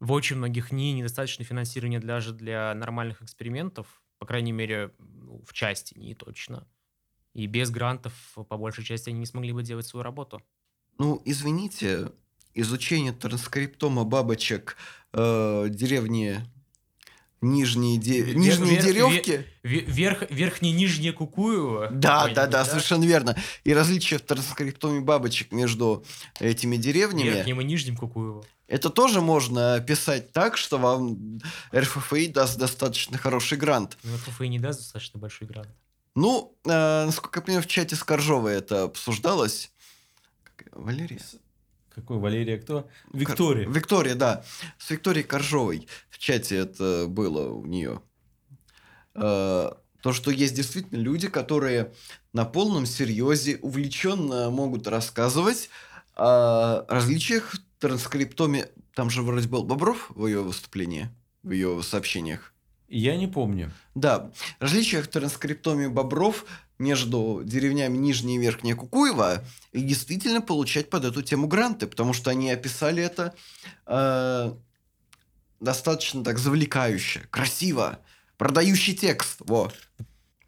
[0.01, 5.53] в очень многих НИИ недостаточно финансирования даже для нормальных экспериментов, по крайней мере, ну, в
[5.53, 6.67] части НИИ точно.
[7.33, 10.43] И без грантов, по большей части, они не смогли бы делать свою работу.
[10.99, 12.13] Ну, извините,
[12.55, 14.77] изучение транскриптома бабочек
[15.13, 16.41] э, деревни
[17.45, 18.35] Нижние, де...
[18.35, 19.47] Нижние верх, Деревки.
[19.63, 21.89] Верх, верхние нижние Кукуево.
[21.93, 23.37] Да, да, да, совершенно верно.
[23.65, 26.05] И различия в транскриптоме бабочек между
[26.41, 27.29] этими деревнями.
[27.29, 28.45] Верхним и нижним Кукуево.
[28.67, 31.39] Это тоже можно писать так, что вам
[31.75, 33.99] РФФИ даст достаточно хороший грант.
[34.03, 35.69] Ну, РФФИ не даст достаточно большой грант.
[36.15, 39.71] Ну, э, насколько я понимаю, в чате с Коржовой это обсуждалось.
[40.73, 41.21] Валерия?
[41.95, 42.89] Какой Валерия кто?
[43.13, 43.67] Виктория.
[43.67, 43.75] Кор...
[43.75, 44.45] Виктория, да.
[44.79, 48.01] С Викторией Коржовой в чате это было у нее.
[49.15, 49.73] Э,
[50.03, 51.93] то, что есть действительно люди, которые
[52.33, 55.71] на полном серьезе увлеченно могут рассказывать
[56.17, 58.69] о различиях транскриптоме...
[58.95, 61.11] Там же вроде был Бобров в ее выступлении,
[61.43, 62.55] в ее сообщениях.
[62.89, 63.73] Я не помню.
[63.95, 64.31] Да.
[64.61, 66.45] Различиях в транскриптоме бобров
[66.79, 72.31] между деревнями Нижняя и Верхняя Кукуева и действительно получать под эту тему гранты, потому что
[72.31, 73.35] они описали это
[73.87, 74.55] э,
[75.61, 78.01] достаточно так завлекающе, красиво,
[78.37, 79.39] продающий текст.
[79.41, 79.73] Во.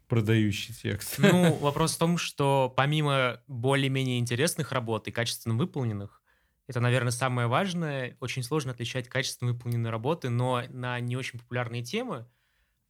[0.07, 1.17] Продающий текст.
[1.17, 6.21] Ну, вопрос в том, что помимо более-менее интересных работ и качественно выполненных,
[6.67, 8.17] это, наверное, самое важное.
[8.19, 12.27] Очень сложно отличать качественно выполненные работы, но на не очень популярные темы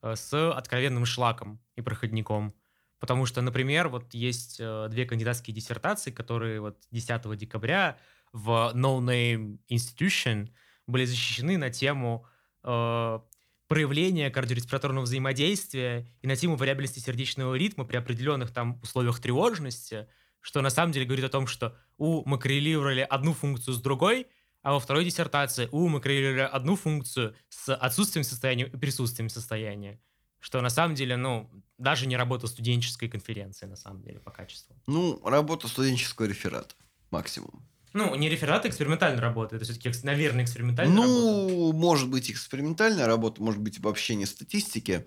[0.02, 2.54] э, с откровенным шлаком и проходником.
[3.00, 7.98] Потому что, например, вот есть э, две кандидатские диссертации, которые вот 10 декабря
[8.34, 10.50] в No Name Institution
[10.88, 12.26] были защищены на тему
[12.64, 13.20] э,
[13.68, 20.08] проявления кардиореспираторного взаимодействия и на тему вариабельности сердечного ритма при определенных там условиях тревожности–
[20.48, 24.28] что на самом деле говорит о том, что у мы коррелировали одну функцию с другой,
[24.62, 30.00] а во второй диссертации у мы коррелировали одну функцию с отсутствием состояния и присутствием состояния.
[30.40, 34.74] Что на самом деле, ну, даже не работа студенческой конференции, на самом деле, по качеству.
[34.88, 36.76] Ну, работа студенческого реферата,
[37.12, 37.68] максимум.
[37.92, 39.58] Ну, не реферат, а экспериментальная работа.
[39.58, 41.54] Это все-таки, наверное, экспериментальная ну, работа.
[41.56, 45.06] Ну, может быть, экспериментальная работа, может быть, обобщение статистики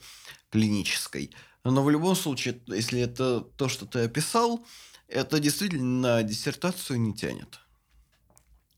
[0.50, 1.32] клинической.
[1.64, 4.66] Но в любом случае, если это то, что ты описал,
[5.10, 7.60] это действительно на диссертацию не тянет.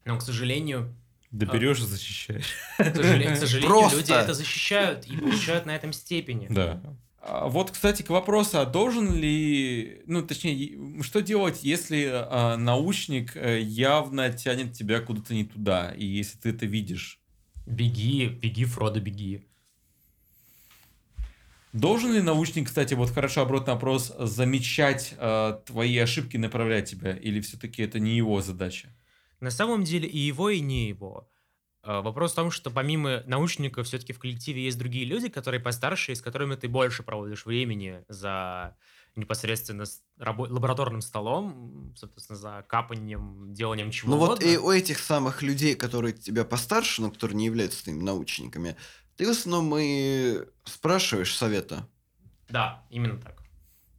[0.04, 0.94] Но, к сожалению...
[1.30, 2.54] Да берешь и защищаешь.
[2.76, 6.46] К сожалению, к сожалению люди это защищают и получают на этом степени.
[6.50, 6.82] Да.
[7.24, 13.36] А вот, кстати, к вопросу, а должен ли, ну, точнее, что делать, если а, научник
[13.36, 17.20] э, явно тянет тебя куда-то не туда, и если ты это видишь?
[17.64, 19.46] Беги, беги, Фродо, беги.
[21.72, 27.40] Должен ли научник, кстати, вот хорошо обратный вопрос, замечать э, твои ошибки, направлять тебя, или
[27.40, 28.88] все-таки это не его задача?
[29.40, 31.30] На самом деле и его, и не его.
[31.82, 36.12] Э, вопрос в том, что помимо научников все-таки в коллективе есть другие люди, которые постарше,
[36.12, 38.76] и с которыми ты больше проводишь времени за
[39.16, 39.84] непосредственно
[40.18, 45.74] рабо- лабораторным столом, соответственно, за капанием, деланием чего Ну вот и у этих самых людей,
[45.74, 48.76] которые тебя постарше, но которые не являются твоими научниками,
[49.22, 51.88] ты в основном и спрашиваешь совета.
[52.48, 53.40] Да, именно так.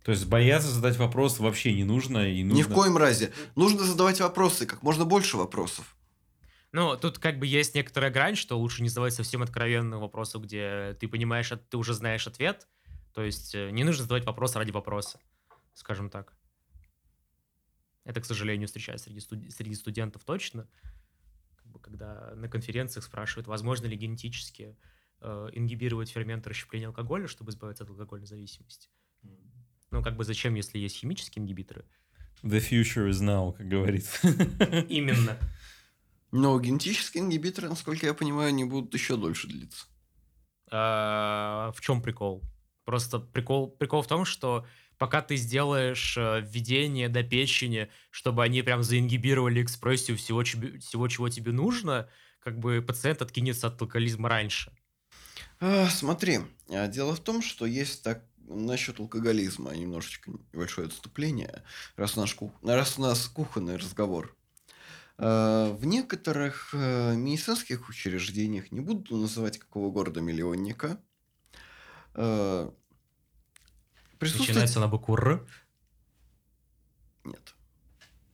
[0.04, 2.58] То есть бояться задать вопрос вообще не нужно и нужно...
[2.58, 3.32] Ни в коем разе.
[3.56, 5.96] Нужно задавать вопросы, как можно больше вопросов.
[6.74, 10.98] Ну, тут как бы есть некоторая грань, что лучше не задавать совсем откровенные вопросы, где
[11.00, 12.68] ты понимаешь, ты уже знаешь ответ.
[13.14, 15.22] То есть э, не нужно задавать вопрос ради вопроса,
[15.74, 16.34] скажем так.
[18.04, 19.40] Это, к сожалению, встречается среди, студ...
[19.54, 20.68] среди студентов точно.
[21.56, 24.76] Как бы, когда на конференциях спрашивают, возможно ли генетически
[25.24, 28.90] э, ингибировать фермент расщепления алкоголя, чтобы избавиться от алкогольной зависимости.
[29.92, 31.86] Ну, как бы зачем, если есть химические ингибиторы?
[32.44, 34.28] The future is now, как говорится.
[34.90, 35.38] Именно.
[36.32, 39.86] Но генетические ингибиторы, насколько я понимаю, они будут еще дольше длиться.
[40.72, 42.44] А, в чем прикол?
[42.86, 44.66] Просто прикол, прикол в том, что
[44.98, 51.30] пока ты сделаешь э, введение до печени, чтобы они прям заингибировали экспрессию всего, всего, чего
[51.30, 52.10] тебе нужно,
[52.40, 54.72] как бы пациент откинется от алкоголизма раньше.
[55.60, 61.64] А, смотри, а, дело в том, что есть так насчет алкоголизма немножечко небольшое отступление,
[61.96, 64.36] раз, наш, раз у нас кухонный разговор.
[65.18, 71.00] А, в некоторых э, медицинских учреждениях, не буду называть какого города миллионника,
[74.20, 74.50] присутствует...
[74.50, 75.48] Начинается на букву Р?
[77.24, 77.56] Нет.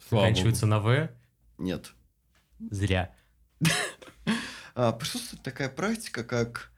[0.09, 1.09] Заканчивается на В?
[1.59, 1.93] Нет.
[2.71, 3.15] Зря.
[4.73, 6.71] Присутствует такая практика, как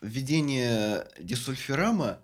[0.00, 2.20] введение дисульфирама,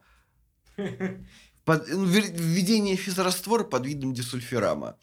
[1.64, 4.96] под, ну, введение физраствора под видом дисульфирама.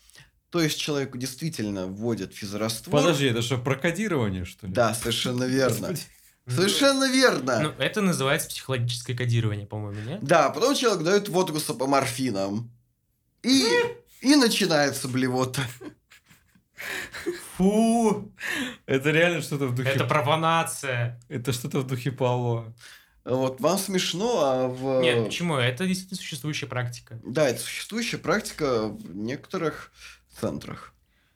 [0.50, 2.92] То есть человеку действительно вводят физраствор.
[2.92, 4.74] Подожди, это что, прокодирование, что ли?
[4.74, 5.94] Да, совершенно верно.
[6.48, 7.60] Совершенно верно.
[7.60, 10.24] Ну, это называется психологическое кодирование, по-моему, нет?
[10.24, 12.72] Да, потом человек дает водку с апоморфином.
[13.44, 13.66] И,
[14.22, 15.62] и начинается блевота.
[17.56, 18.32] Фу!
[18.86, 19.90] Это реально что-то в духе...
[19.90, 21.20] Это профанация.
[21.28, 22.76] Это что-то в духе Павлова.
[23.26, 25.02] Вот вам смешно, а в...
[25.02, 25.56] Нет, почему?
[25.58, 27.20] Это действительно существующая практика.
[27.26, 29.92] Да, это существующая практика в некоторых
[30.30, 30.94] центрах.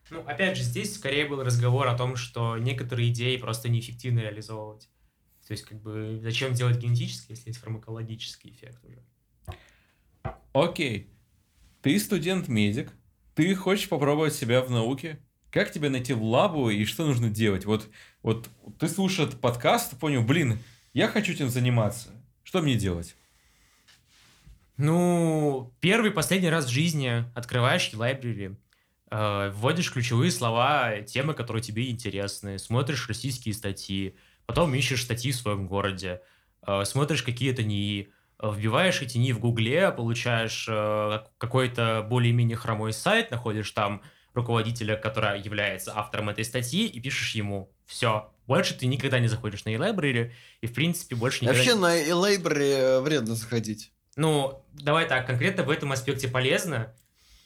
[0.10, 4.90] Ну, опять же, здесь скорее был разговор о том, что некоторые идеи просто неэффективно реализовывать.
[5.48, 9.04] То есть, как бы, зачем делать генетический, если есть фармакологический эффект уже?
[10.54, 11.10] Окей.
[11.82, 12.94] Ты студент-медик,
[13.36, 15.20] ты хочешь попробовать себя в науке.
[15.52, 17.66] Как тебе найти в лабу и что нужно делать?
[17.66, 17.90] Вот,
[18.24, 18.50] вот
[18.80, 20.60] ты слушаешь этот подкаст, понял, блин,
[20.94, 22.10] я хочу этим заниматься.
[22.44, 23.18] Что мне делать?
[24.78, 28.56] Ну, первый, последний раз в жизни открываешь library,
[29.12, 35.36] э, вводишь ключевые слова, темы, которые тебе интересны, смотришь российские статьи, потом ищешь статьи в
[35.36, 36.22] своем городе,
[36.66, 38.10] э, смотришь какие-то НИИ,
[38.42, 44.02] вбиваешь эти НИИ в Гугле, получаешь э, какой-то более-менее хромой сайт, находишь там
[44.34, 47.72] руководителя, который является автором этой статьи, и пишешь ему.
[47.86, 48.32] Все.
[48.48, 51.60] Больше ты никогда не заходишь на e-library, и, в принципе, больше никогда...
[51.60, 53.92] Вообще на e-library вредно заходить.
[54.16, 56.94] Ну, давай так, конкретно в этом аспекте полезно.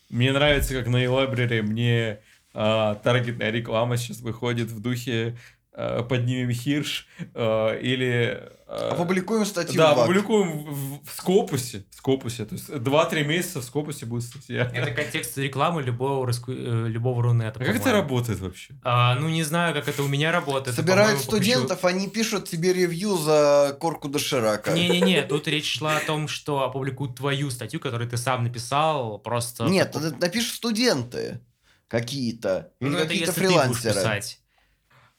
[0.10, 2.20] Мне нравится, как на e-library мне
[2.54, 5.38] а, таргетная реклама сейчас выходит в духе
[5.76, 8.50] поднимем Хирш а, или...
[8.68, 9.78] А, опубликуем статью.
[9.78, 11.86] Да, опубликуем в, в Скопусе.
[11.92, 12.46] В Скопусе.
[12.46, 14.72] То есть 2-3 месяца в Скопусе будет статья.
[14.74, 17.60] Это контекст рекламы любого, э, любого Рунета.
[17.60, 18.74] А как это работает вообще?
[18.84, 20.76] А, ну, не знаю, как это у меня работает.
[20.76, 21.98] Собирают студентов, попущу...
[21.98, 24.72] они пишут тебе ревью за корку доширака.
[24.72, 29.66] Не-не-не, тут речь шла о том, что опубликуют твою статью, которую ты сам написал, просто...
[29.66, 31.42] Нет, напишут студенты
[31.88, 32.72] какие-то.
[32.80, 34.22] Или ну, какие-то фрилансеры.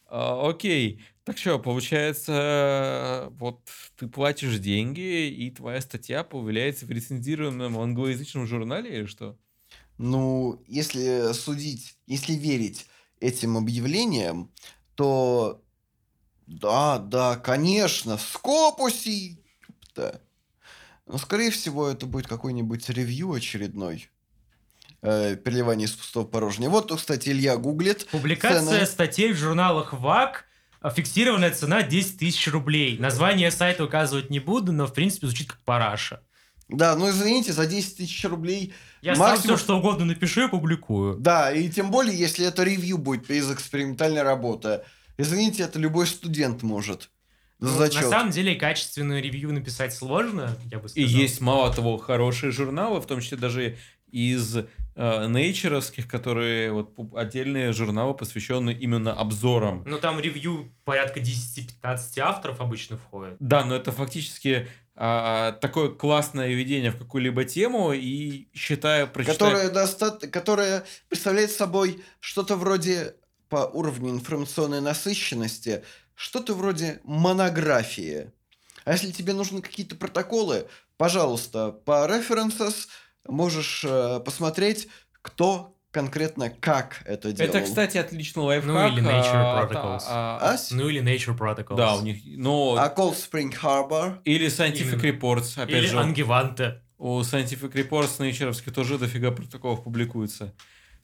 [0.06, 1.02] А, окей.
[1.24, 8.96] Так что, получается, вот ты платишь деньги, и твоя статья появляется в рецензированном англоязычном журнале
[8.98, 9.36] или что?
[9.98, 12.86] Ну, если судить, если верить
[13.20, 14.52] этим объявлениям,
[14.94, 15.64] то
[16.46, 19.44] да, да, конечно, Скопуси.
[19.94, 20.20] Да.
[21.06, 24.08] Но, скорее всего, это будет какой-нибудь ревью очередной.
[25.06, 26.68] Э, переливание из пустого в порожнее.
[26.68, 28.08] Вот, кстати, Илья гуглит.
[28.08, 28.86] Публикация цены.
[28.86, 30.46] статей в журналах ВАК
[30.94, 32.98] Фиксированная цена 10 тысяч рублей.
[32.98, 36.22] Название сайта указывать не буду, но в принципе звучит как параша.
[36.68, 38.74] Да, ну извините, за 10 тысяч рублей...
[39.00, 39.36] Я максимум...
[39.36, 41.16] сам все, что угодно напишу и публикую.
[41.18, 44.80] Да, и тем более, если это ревью будет из экспериментальной работы.
[45.18, 47.10] Извините, это любой студент может.
[47.60, 48.02] Ну, зачет.
[48.02, 51.08] На самом деле, качественную ревью написать сложно, я бы сказал.
[51.08, 53.76] И есть, мало того, хорошие журналы, в том числе даже
[54.10, 54.56] из
[54.96, 59.84] нейчеровских, которые вот отдельные журналы, посвященные именно обзорам.
[59.86, 63.36] Ну, там ревью порядка 10-15 авторов обычно входит.
[63.38, 69.38] Да, но это фактически а, такое классное введение в какую-либо тему и считаю, прочитаю...
[69.38, 70.10] Которое, доста...
[70.28, 73.14] которое представляет собой что-то вроде
[73.50, 75.84] по уровню информационной насыщенности,
[76.14, 78.32] что-то вроде монографии.
[78.84, 80.66] А если тебе нужны какие-то протоколы,
[80.96, 82.86] пожалуйста, по references
[83.28, 84.88] можешь э, посмотреть,
[85.22, 87.50] кто конкретно как это делал.
[87.50, 88.92] Это, кстати, отличный лайфхак.
[88.92, 90.02] Ну или Nature а, Protocols.
[90.06, 91.76] А, а, ну или Nature Protocols.
[91.76, 92.18] Да, у них...
[92.24, 92.76] Но...
[92.78, 94.18] А Cold Spring Harbor.
[94.24, 95.18] Или Scientific Именно.
[95.18, 95.96] Reports, опять или же.
[95.96, 96.80] Или Angivante.
[96.98, 100.54] У Scientific Reports Nature'овских тоже дофига протоколов публикуется.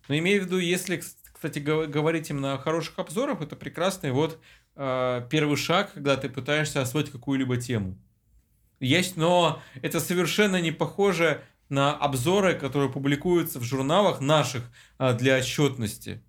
[0.08, 1.02] Но имею в виду, если,
[1.32, 4.38] кстати, говорить именно о хороших обзорах, это прекрасный вот
[4.76, 7.96] э, первый шаг, когда ты пытаешься освоить какую-либо тему.
[8.80, 11.42] Есть, но это совершенно не похоже
[11.72, 16.22] на обзоры, которые публикуются в журналах наших а, для отчетности.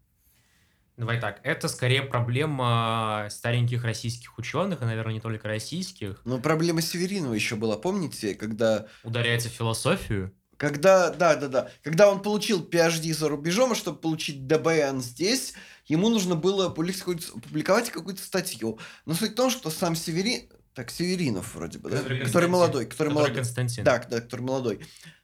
[0.96, 6.22] Давай так, это скорее проблема стареньких российских ученых, и, наверное, не только российских.
[6.24, 8.88] Но проблема Северинова еще была, помните, когда...
[9.04, 10.34] Ударяется в философию?
[10.56, 15.56] Когда, да, да, да, когда он получил PhD за рубежом, а чтобы получить ДБН здесь,
[15.88, 18.80] ему нужно было публиковать какую-то статью.
[19.06, 21.98] Но суть в том, что сам Северин, так, Северинов вроде бы, да?
[21.98, 22.86] Который, который молодой.
[22.86, 23.36] Который, который молодой.
[23.36, 23.84] Константин.
[23.84, 24.80] Да, да, который молодой.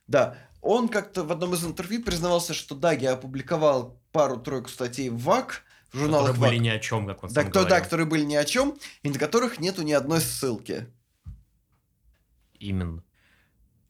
[0.09, 5.19] Да, он как-то в одном из интервью признавался, что да, я опубликовал пару-тройку статей в
[5.19, 6.49] ВАК, в журналах Которые ВАК.
[6.49, 8.75] были ни о чем, как он да, сам кто, да, которые были ни о чем,
[9.03, 10.87] и на которых нету ни одной ссылки.
[12.59, 13.03] Именно.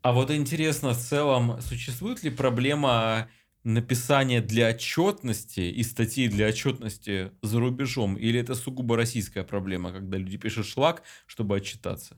[0.01, 3.29] А вот интересно, в целом, существует ли проблема
[3.63, 8.17] написания для отчетности и статьи для отчетности за рубежом?
[8.17, 12.17] Или это сугубо российская проблема, когда люди пишут шлак, чтобы отчитаться?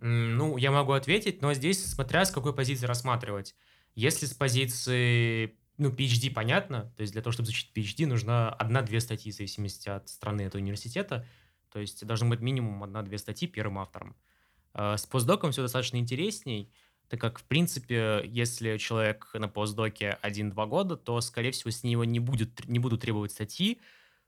[0.00, 3.54] Ну, я могу ответить, но здесь смотря с какой позиции рассматривать.
[3.94, 9.00] Если с позиции, ну, PhD понятно, то есть для того, чтобы защитить PhD, нужна одна-две
[9.00, 11.26] статьи в зависимости от страны этого университета,
[11.72, 14.16] то есть должно быть минимум одна-две статьи первым автором.
[14.72, 16.72] А с постдоком все достаточно интересней,
[17.08, 22.04] так как, в принципе, если человек на постдоке 1-2 года, то, скорее всего, с него
[22.04, 23.80] не, будет, не будут требовать статьи,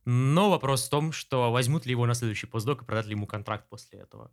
[0.05, 3.27] но вопрос в том, что возьмут ли его на следующий постдок и продать ли ему
[3.27, 4.33] контракт после этого.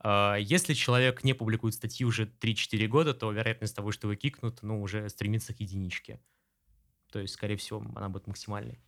[0.00, 4.62] А, если человек не публикует статьи уже 3-4 года, то вероятность того, что его кикнут,
[4.62, 6.20] ну, уже стремится к единичке.
[7.12, 8.80] То есть, скорее всего, она будет максимальной.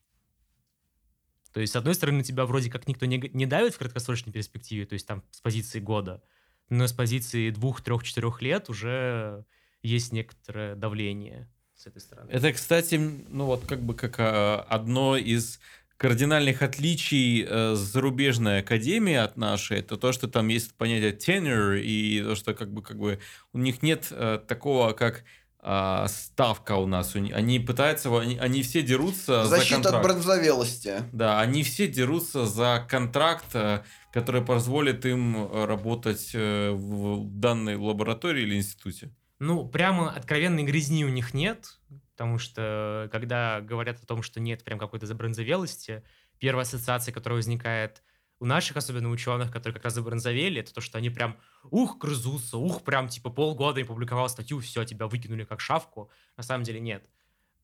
[1.53, 4.87] То есть, с одной стороны, тебя вроде как никто не, не давит в краткосрочной перспективе,
[4.87, 6.23] то есть там с позиции года,
[6.71, 9.45] но с позиции двух, трех, четырех лет уже
[9.83, 12.31] есть некоторое давление с этой стороны.
[12.31, 15.61] Это, кстати, ну вот как бы как а, одно из
[16.03, 22.21] кардинальных отличий э, зарубежной академии от нашей, это то, что там есть понятие tenure, и
[22.21, 23.21] то, что как бы, как бы
[23.53, 25.23] у них нет э, такого, как
[25.63, 27.15] э, ставка у нас.
[27.15, 29.97] Они пытаются, они, они все дерутся Защита за контракт.
[29.97, 30.95] от бронзовелости.
[31.13, 37.77] Да, они все дерутся за контракт, э, который позволит им э, работать э, в данной
[37.77, 39.15] лаборатории или институте.
[39.39, 41.79] Ну, прямо откровенной грязни у них нет,
[42.23, 46.05] потому что когда говорят о том, что нет прям какой-то забронзовелости,
[46.39, 48.05] первая ассоциация, которая возникает
[48.39, 52.59] у наших, особенно ученых, которые как раз забронзовели, это то, что они прям, ух, грызутся,
[52.59, 56.13] ух, прям типа полгода и публиковал статью, все, тебя выкинули как шавку.
[56.37, 57.11] На самом деле нет.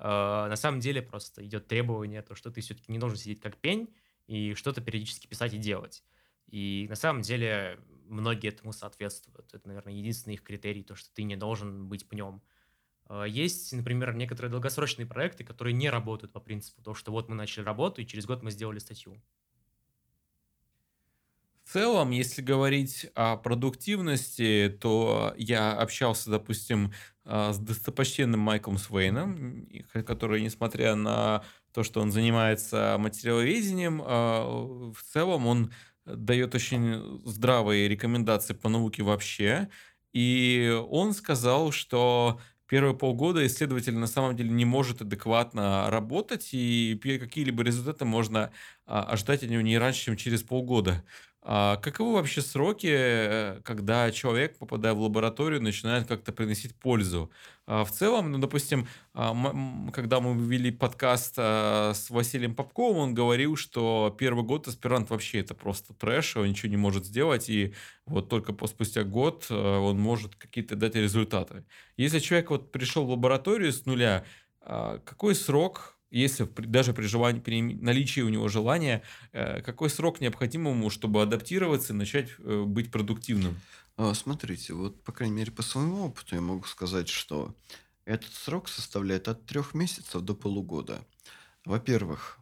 [0.00, 3.58] Э, на самом деле просто идет требование, то, что ты все-таки не должен сидеть как
[3.58, 3.94] пень
[4.26, 6.02] и что-то периодически писать и делать.
[6.48, 7.78] И на самом деле
[8.08, 9.54] многие этому соответствуют.
[9.54, 12.42] Это, наверное, единственный их критерий, то, что ты не должен быть пнем.
[13.08, 17.34] А, есть, например, некоторые долгосрочные проекты, которые не работают по принципу того, что вот мы
[17.34, 19.22] начали работу, и через год мы сделали статью.
[21.64, 26.92] В целом, если говорить о продуктивности, то я общался, допустим,
[27.26, 29.68] а, с достопочтенным Майклом Свейном,
[30.06, 31.44] который, несмотря на
[31.74, 35.72] то, что он занимается материаловедением, а, в целом он
[36.06, 39.68] дает очень здравые рекомендации по науке вообще.
[40.14, 46.98] И он сказал, что первые полгода исследователь на самом деле не может адекватно работать, и
[47.02, 48.52] какие-либо результаты можно
[48.86, 51.04] а, ожидать от него не раньше, чем через полгода.
[51.50, 57.30] А каковы вообще сроки, э, когда человек, попадая в лабораторию, начинает как-то приносить пользу?
[57.64, 59.34] А в целом, ну, допустим, а,
[59.94, 65.38] когда мы вели подкаст а, с Василием Попковым, он говорил, что первый год аспирант вообще
[65.38, 67.72] это просто трэш, он ничего не может сделать, и
[68.04, 71.64] вот только спустя год э, он может какие-то дать результаты.
[71.96, 74.26] Если человек вот пришел в лабораторию с нуля,
[74.60, 79.02] какой срок если даже при, желании, при наличии у него желания,
[79.32, 83.60] э, какой срок необходим ему, чтобы адаптироваться и начать э, быть продуктивным?
[83.96, 87.54] А, смотрите, вот, по крайней мере, по своему опыту я могу сказать, что
[88.04, 91.04] этот срок составляет от трех месяцев до полугода.
[91.64, 92.38] Во-первых,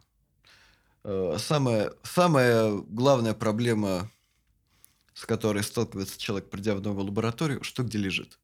[1.03, 4.09] э, самая, самая главная проблема,
[5.13, 8.39] с которой сталкивается человек, придя в новую лабораторию, что где лежит?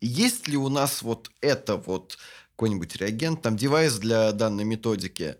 [0.00, 2.18] Есть ли у нас вот это вот
[2.56, 5.36] какой-нибудь реагент, там девайс для данной методики.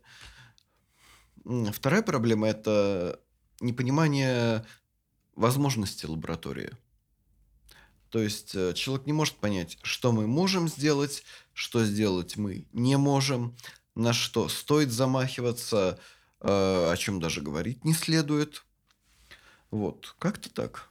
[1.72, 3.18] Вторая проблема– это
[3.60, 4.66] непонимание
[5.34, 6.72] возможностей лаборатории.
[8.10, 12.96] То есть э, человек не может понять, что мы можем сделать, что сделать мы не
[12.96, 13.56] можем,
[13.94, 15.98] на что стоит замахиваться,
[16.40, 18.64] э, о чем даже говорить не следует.
[19.70, 20.90] Вот, как-то так.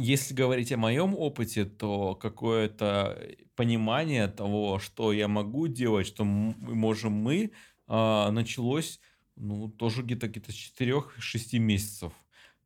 [0.00, 3.20] Если говорить о моем опыте, то какое-то
[3.56, 7.50] понимание того, что я могу делать, что можем мы,
[7.88, 9.00] а, началось
[9.34, 12.12] ну, тоже где-то где-то с 4-6 месяцев.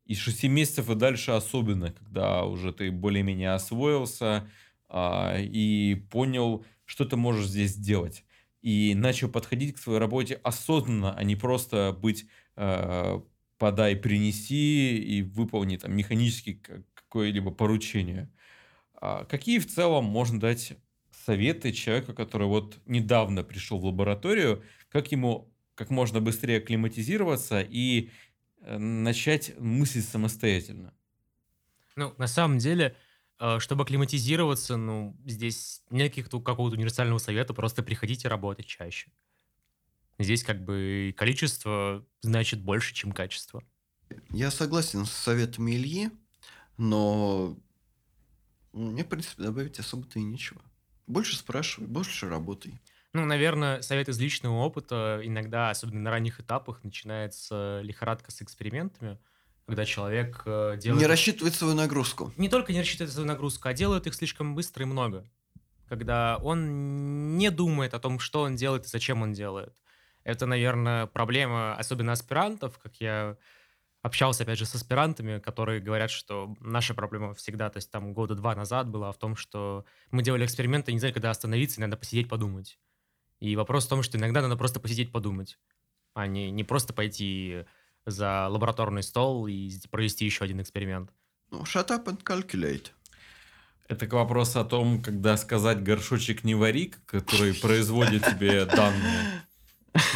[0.04, 4.46] И 6 месяцев и дальше особенно, когда уже ты более-менее освоился
[4.90, 8.26] а, и понял, что ты можешь здесь делать.
[8.60, 12.26] И начал подходить к своей работе осознанно, а не просто быть
[12.56, 13.22] а,
[13.56, 16.60] подай, принеси и выполни там механически
[17.12, 18.30] какое-либо поручение.
[18.94, 20.72] А какие в целом можно дать
[21.26, 28.10] советы человеку, который вот недавно пришел в лабораторию, как ему как можно быстрее акклиматизироваться и
[28.60, 30.94] э, начать мыслить самостоятельно?
[31.96, 32.96] Ну, на самом деле,
[33.38, 39.10] э, чтобы акклиматизироваться, ну, здесь нет какого-то универсального совета, просто приходите работать чаще.
[40.18, 43.62] Здесь как бы количество значит больше, чем качество.
[44.30, 46.10] Я согласен с советами Ильи.
[46.82, 47.56] Но
[48.72, 50.60] мне, в принципе, добавить особо-то и нечего.
[51.06, 52.80] Больше спрашивай, больше работай.
[53.12, 55.20] Ну, наверное, совет из личного опыта.
[55.22, 59.16] Иногда, особенно на ранних этапах, начинается лихорадка с экспериментами,
[59.64, 61.02] когда человек э, делает...
[61.02, 62.32] Не рассчитывает свою нагрузку.
[62.36, 65.24] Не только не рассчитывает свою нагрузку, а делает их слишком быстро и много.
[65.88, 69.72] Когда он не думает о том, что он делает и зачем он делает.
[70.24, 73.36] Это, наверное, проблема, особенно аспирантов, как я
[74.02, 78.34] общался, опять же, с аспирантами, которые говорят, что наша проблема всегда, то есть там года
[78.34, 81.96] два назад была в том, что мы делали эксперименты, не знали, когда остановиться, и надо
[81.96, 82.78] посидеть подумать.
[83.38, 85.58] И вопрос в том, что иногда надо просто посидеть подумать,
[86.14, 87.64] а не, не просто пойти
[88.04, 91.12] за лабораторный стол и провести еще один эксперимент.
[91.50, 92.90] Ну, shut up and calculate.
[93.88, 99.42] Это к вопросу о том, когда сказать горшочек не вари, который производит тебе данные.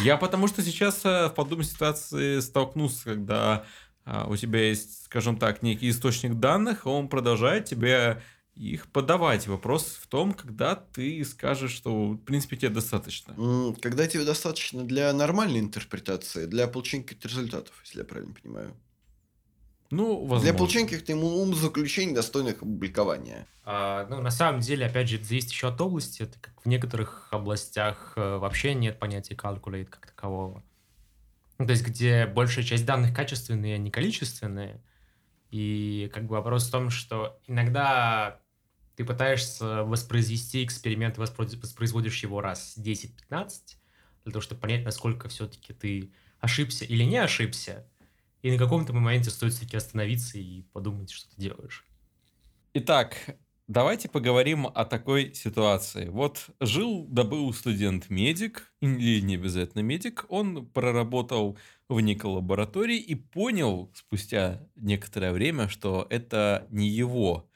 [0.03, 3.65] Я потому что сейчас э, в подобной ситуации столкнулся, когда
[4.05, 8.21] а, у тебя есть, скажем так, некий источник данных, он продолжает тебе
[8.55, 9.47] их подавать.
[9.47, 13.35] Вопрос в том, когда ты скажешь, что, в принципе, тебе достаточно.
[13.81, 18.73] Когда тебе достаточно для нормальной интерпретации, для получения каких-то результатов, если я правильно понимаю.
[19.89, 20.43] Ну, возможно.
[20.43, 23.47] Для получения каких-то умозаключений, достойных опубликования.
[23.63, 26.23] А, ну, на самом деле, опять же, это зависит еще от области.
[26.23, 30.63] Это как в некоторых областях э, вообще нет понятия calculate как такового.
[31.57, 34.81] Ну, то есть, где большая часть данных качественные, а не количественные.
[35.51, 38.41] И как бы вопрос в том, что иногда
[38.95, 43.11] ты пытаешься воспроизвести эксперимент, воспроизводишь его раз 10-15,
[44.23, 47.87] для того, чтобы понять, насколько все-таки ты ошибся или не ошибся.
[48.47, 51.85] И на каком-то моменте стоит все-таки остановиться и подумать, что ты делаешь.
[52.73, 53.17] Итак,
[53.67, 56.07] давайте поговорим о такой ситуации.
[56.07, 61.57] Вот жил, добыл студент-медик, или не обязательно медик, он проработал
[61.89, 67.49] в некой лаборатории и понял спустя некоторое время, что это не его.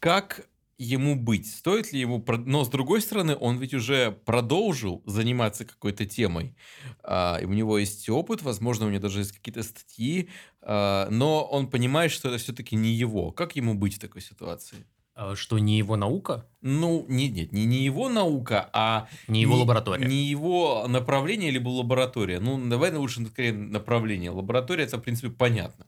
[0.00, 0.48] Как
[0.78, 1.46] ему быть?
[1.50, 2.24] Стоит ли ему...
[2.26, 6.56] Но, с другой стороны, он ведь уже продолжил заниматься какой-то темой.
[7.02, 10.28] А, и у него есть опыт, возможно, у него даже есть какие-то статьи,
[10.62, 13.30] а, но он понимает, что это все-таки не его.
[13.30, 14.86] Как ему быть в такой ситуации?
[15.16, 16.44] А, что не его наука?
[16.60, 19.08] Ну, нет, нет, не, не его наука, а...
[19.28, 20.06] Не его не, лаборатория.
[20.06, 22.40] Не его направление, либо лаборатория.
[22.40, 24.30] Ну, давай лучше скорее направление.
[24.30, 25.86] Лаборатория, это, в принципе, понятно.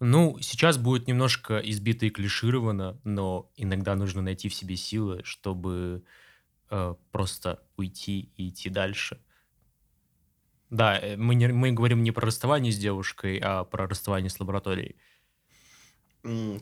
[0.00, 6.04] Ну, сейчас будет немножко избито и клишировано, но иногда нужно найти в себе силы, чтобы
[6.70, 9.20] э, просто уйти и идти дальше.
[10.70, 14.38] Да, э, мы, не, мы говорим не про расставание с девушкой, а про расставание с
[14.38, 14.96] лабораторией.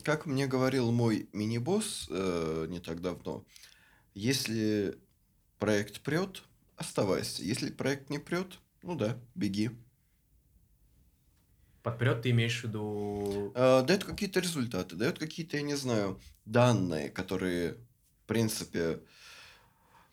[0.03, 3.45] Как мне говорил мой мини-босс э, не так давно,
[4.13, 4.97] если
[5.59, 6.43] проект прет,
[6.75, 7.43] оставайся.
[7.43, 9.71] Если проект не прет, ну да, беги.
[11.87, 13.53] Подперед ты имеешь в виду...
[13.55, 18.99] Э, дает какие-то результаты, дает какие-то, я не знаю, данные, которые, в принципе,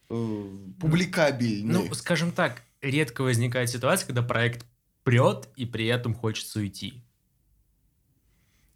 [0.08, 0.48] э,
[0.78, 1.72] публикабельны.
[1.72, 4.64] Ну, скажем так, редко возникает ситуация, когда проект
[5.02, 7.02] прет, и при этом хочется уйти.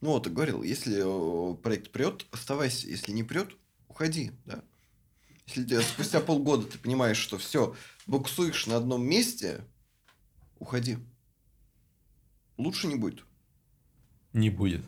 [0.00, 2.88] Ну, вот, и говорил, если э, проект прет, оставайся.
[2.88, 3.50] Если не прет,
[3.86, 4.64] уходи, да.
[5.46, 7.76] Если спустя полгода ты понимаешь, что все,
[8.08, 9.60] буксуешь на одном месте,
[10.58, 10.98] уходи
[12.58, 13.24] лучше не будет.
[14.32, 14.82] Не будет.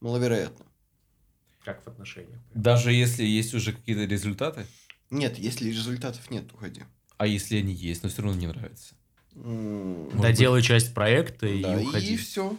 [0.00, 0.66] Маловероятно.
[1.64, 2.40] Как в отношениях.
[2.54, 4.66] Даже если есть уже какие-то результаты?
[5.10, 6.82] Нет, если результатов нет, уходи.
[7.16, 8.94] А если они есть, но все равно не нравится?
[9.34, 10.66] Доделай быть...
[10.66, 12.14] часть проекта и да, уходи.
[12.14, 12.56] и все.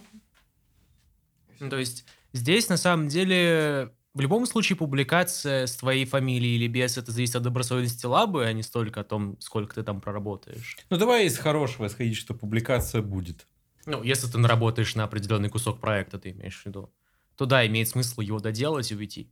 [1.59, 6.67] Ну, то есть здесь на самом деле в любом случае публикация с твоей фамилией или
[6.67, 10.77] без, это зависит от добросовестности лабы, а не столько о том, сколько ты там проработаешь.
[10.89, 13.47] Ну, давай из хорошего исходить, что публикация будет.
[13.85, 16.93] Ну, если ты наработаешь на определенный кусок проекта, ты имеешь в виду,
[17.37, 19.31] то да, имеет смысл его доделать и уйти.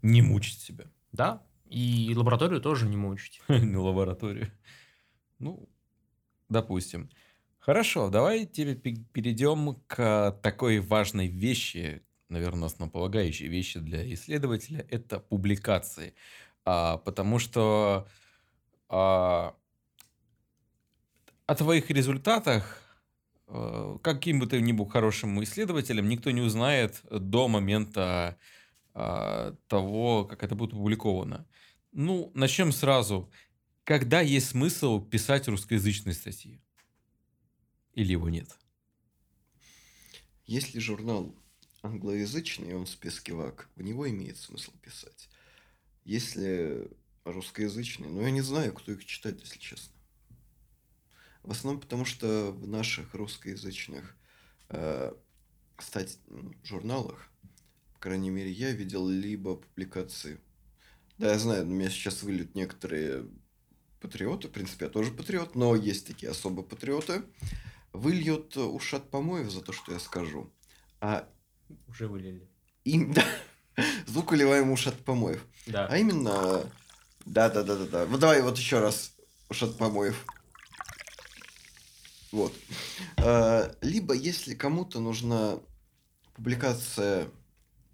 [0.00, 0.86] Не мучить себя.
[1.12, 3.42] Да, и лабораторию тоже не мучить.
[3.48, 4.50] На лабораторию.
[5.38, 5.68] Ну,
[6.48, 7.10] допустим.
[7.58, 16.14] Хорошо, давай теперь перейдем к такой важной вещи, наверное, основополагающие вещи для исследователя– это публикации.
[16.64, 18.08] А, потому что
[18.88, 19.54] а,
[21.46, 22.82] о твоих результатах,
[23.46, 28.36] а, каким бы ты ни был хорошим исследователем, никто не узнает до момента
[28.94, 31.46] а, того, как это будет опубликовано.
[31.92, 33.30] Ну, начнем сразу.
[33.84, 36.60] Когда есть смысл писать русскоязычные статьи?
[37.94, 38.48] Или его нет?
[40.44, 41.34] Если журнал
[41.86, 45.28] англоязычный, он в списке ВАК, в него имеет смысл писать.
[46.04, 46.90] Если
[47.24, 49.92] русскоязычный, ну я не знаю, кто их читает, если честно.
[51.42, 54.16] В основном потому, что в наших русскоязычных
[54.68, 55.12] э,
[55.78, 56.18] стать
[56.64, 57.28] журналах,
[57.94, 60.40] по крайней мере, я видел либо публикации.
[61.18, 63.26] Да, я знаю, на меня сейчас выльют некоторые
[64.00, 67.22] патриоты, в принципе, я тоже патриот, но есть такие особо патриоты,
[67.92, 70.52] выльют ушат помоев за то, что я скажу.
[71.00, 71.28] А
[71.88, 72.48] уже вылили.
[72.84, 73.24] Им, да.
[74.06, 75.44] Звук уливаем уж от помоев.
[75.66, 75.86] Да.
[75.86, 76.64] А именно...
[77.24, 78.06] Да, да, да, да, да.
[78.06, 79.12] Вот давай вот еще раз
[79.50, 80.24] уж от помоев.
[82.30, 82.52] Вот.
[83.16, 85.58] А, либо, если кому-то нужна
[86.34, 87.28] публикация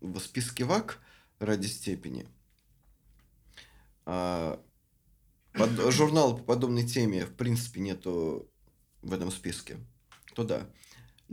[0.01, 0.99] в списке ВАК
[1.39, 2.27] ради степени,
[4.05, 4.61] а,
[5.91, 8.51] журнал по подобной теме в принципе нету
[9.01, 9.79] в этом списке,
[10.35, 10.67] то да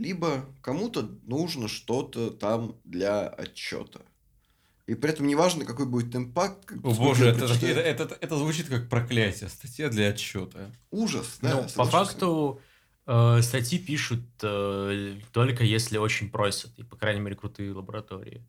[0.00, 4.00] либо кому-то нужно что-то там для отчета.
[4.86, 6.72] И при этом неважно, какой будет импакт.
[6.72, 10.72] О боже, это, это, это, это, это звучит как проклятие, статья для отчета.
[10.90, 11.54] Ужас, да.
[11.54, 12.60] Ну, по факту
[13.06, 18.44] э, статьи пишут э, только если очень просят, и, по крайней мере, крутые лаборатории.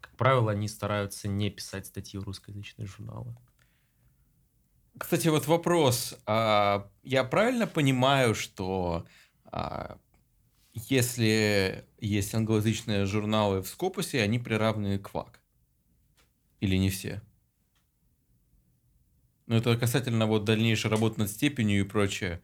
[0.00, 3.36] Как правило, они стараются не писать статьи в русскоязычные журналы.
[4.96, 6.16] Кстати, вот вопрос.
[6.24, 9.06] А, я правильно понимаю, что
[9.44, 9.98] а,
[10.88, 15.40] если есть англоязычные журналы в Скопусе, они приравнены к ВАК?
[16.60, 17.22] Или не все?
[19.46, 22.42] Ну, это касательно вот дальнейшей работы над степенью и прочее.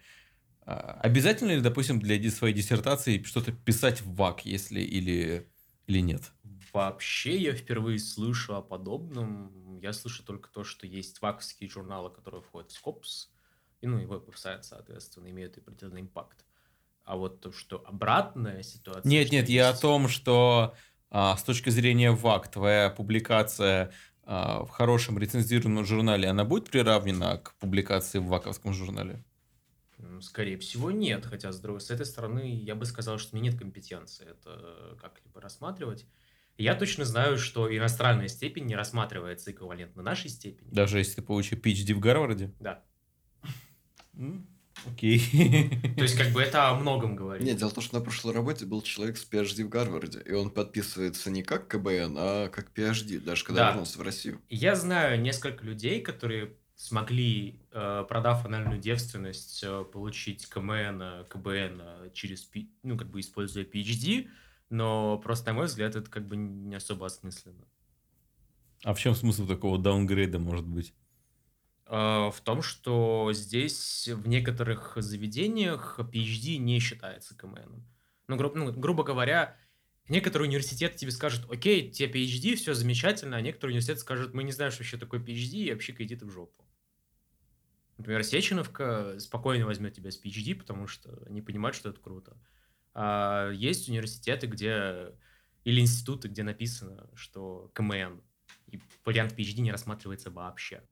[0.63, 5.51] А, обязательно ли, допустим, для своей диссертации что-то писать в ВАК, если или,
[5.87, 6.33] или нет?
[6.73, 9.79] Вообще я впервые слышу о подобном.
[9.81, 13.29] Я слышу только то, что есть ваковские журналы, которые входят в Scopus,
[13.81, 16.44] и, ну, и веб-сайт, соответственно, имеют определенный импакт.
[17.05, 19.09] А вот то, что обратная ситуация...
[19.09, 20.75] Нет, нет, я о том, что
[21.11, 23.93] а, с точки зрения ВАК твоя публикация
[24.23, 29.23] а, в хорошем рецензированном журнале, она будет приравнена к публикации в ВАКовском журнале?
[30.21, 31.27] Скорее всего, нет.
[31.27, 34.97] Хотя, с другой с этой стороны, я бы сказал, что у меня нет компетенции это
[35.01, 36.07] как-либо рассматривать.
[36.57, 40.69] Я точно знаю, что иностранная степень не рассматривается эквивалентно нашей степени.
[40.71, 42.53] Даже если ты получишь PhD в Гарварде?
[42.61, 42.83] Да.
[44.87, 45.21] Окей.
[45.97, 47.47] То есть, как бы это о многом говорит.
[47.47, 50.33] Нет, дело в том, что на прошлой работе был человек с PhD в Гарварде, и
[50.33, 53.69] он подписывается не как КБН, а как PhD, даже когда да.
[53.71, 54.41] вернулся в Россию.
[54.49, 62.51] Я знаю несколько людей, которые смогли, э, продав анальную девственность, э, получить КМН, КБН через,
[62.83, 64.29] ну, как бы используя PhD,
[64.71, 67.65] но просто, на мой взгляд, это как бы не особо осмысленно.
[68.83, 70.93] А в чем смысл такого даунгрейда может быть?
[71.87, 77.85] А, в том, что здесь в некоторых заведениях PhD не считается КМН.
[78.29, 79.57] Ну, гру- ну, грубо говоря,
[80.09, 84.53] некоторые университеты тебе скажут, окей, тебе PhD, все замечательно, а некоторые университеты скажут, мы не
[84.53, 86.65] знаем, что вообще такое PhD, и вообще иди ты в жопу.
[87.99, 92.37] Например, Сеченовка спокойно возьмет тебя с PhD, потому что они понимают, что это круто.
[92.93, 95.13] А есть университеты, где
[95.65, 98.21] или институты, где написано, что КМН,
[98.67, 100.83] и вариант PhD не рассматривается вообще.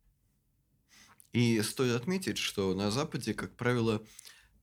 [1.33, 4.03] И стоит отметить, что на Западе, как правило,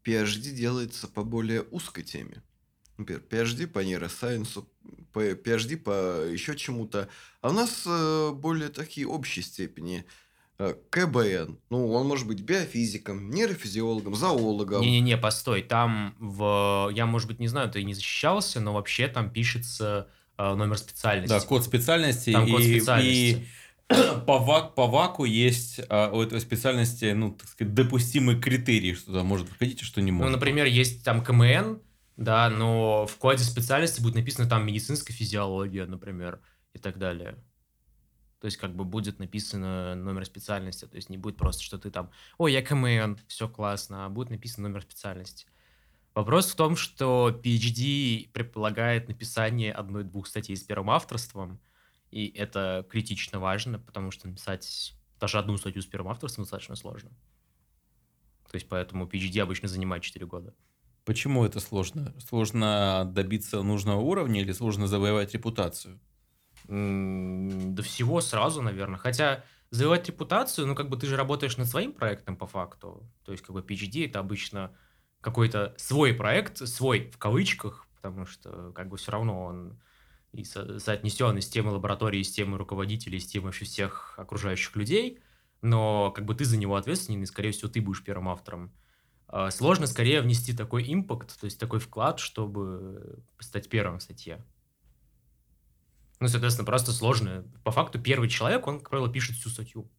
[0.03, 2.43] PhD делается по более узкой теме.
[2.97, 4.69] Например, PhD по нейросайенсу,
[5.13, 7.09] PhD по еще чему-то.
[7.41, 10.05] А у нас э, более такие общие степени–
[10.61, 11.57] Э, КБН.
[11.69, 14.81] Ну, он может быть биофизиком, нейрофизиологом, зоологом.
[14.81, 15.61] Не-не-не, постой.
[15.61, 16.89] Там в...
[16.93, 21.29] Я, может быть, не знаю, ты не защищался, но вообще там пишется э, номер специальности.
[21.33, 22.33] Да, код специальности.
[22.33, 23.37] Там и, код специальности.
[23.41, 23.47] И
[24.27, 29.07] по, ВАК, по ВАКу есть а, у этой специальности, ну, так сказать, допустимый критерий, что
[29.07, 30.29] туда может входить, а что не может.
[30.29, 31.79] Ну, например, есть там КМН,
[32.15, 36.39] да, но в коде специальности будет написано там медицинская физиология, например,
[36.73, 37.35] и так далее.
[38.39, 41.89] То есть, как бы будет написано номер специальности, то есть не будет просто, что ты
[41.89, 45.47] там, ой, я КМН, все классно, а будет написан номер специальности.
[46.13, 51.59] Вопрос в том, что PhD предполагает написание одной-двух статей с первым авторством,
[52.11, 57.09] и это критично важно, потому что написать даже одну статью с первым авторством достаточно сложно.
[58.49, 60.53] То есть поэтому PhD обычно занимает 4 года.
[61.05, 62.13] Почему это сложно?
[62.19, 65.99] Сложно добиться нужного уровня или сложно завоевать репутацию?
[66.69, 68.99] до всего сразу, наверное.
[68.99, 73.03] Хотя завоевать репутацию, ну, как бы ты же работаешь над своим проектом по факту.
[73.23, 74.71] То есть, как бы PhD это обычно
[75.21, 79.81] какой-то свой проект, свой в кавычках, потому что как бы все равно он
[80.31, 84.75] и со- соотнесен и с темой лаборатории, с темой руководителей, с темой вообще всех окружающих
[84.75, 85.19] людей,
[85.61, 88.71] но как бы ты за него ответственен, и, скорее всего, ты будешь первым автором.
[89.27, 94.43] А, сложно скорее внести такой импакт, то есть такой вклад, чтобы стать первым в статье.
[96.19, 97.45] Ну, соответственно, просто сложно.
[97.63, 99.89] По факту первый человек, он, как правило, пишет всю статью.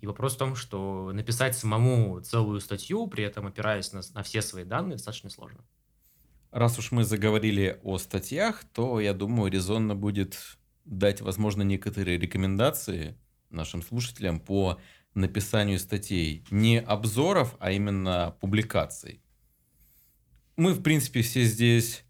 [0.00, 4.42] И вопрос в том, что написать самому целую статью, при этом опираясь на, на все
[4.42, 5.64] свои данные, достаточно сложно.
[6.52, 10.38] Раз уж мы заговорили о статьях, то, я думаю, резонно будет
[10.84, 13.16] дать, возможно, некоторые рекомендации
[13.48, 14.78] нашим слушателям по
[15.14, 16.44] написанию статей.
[16.50, 19.22] Не обзоров, а именно публикаций.
[20.56, 22.04] Мы, в принципе, все здесь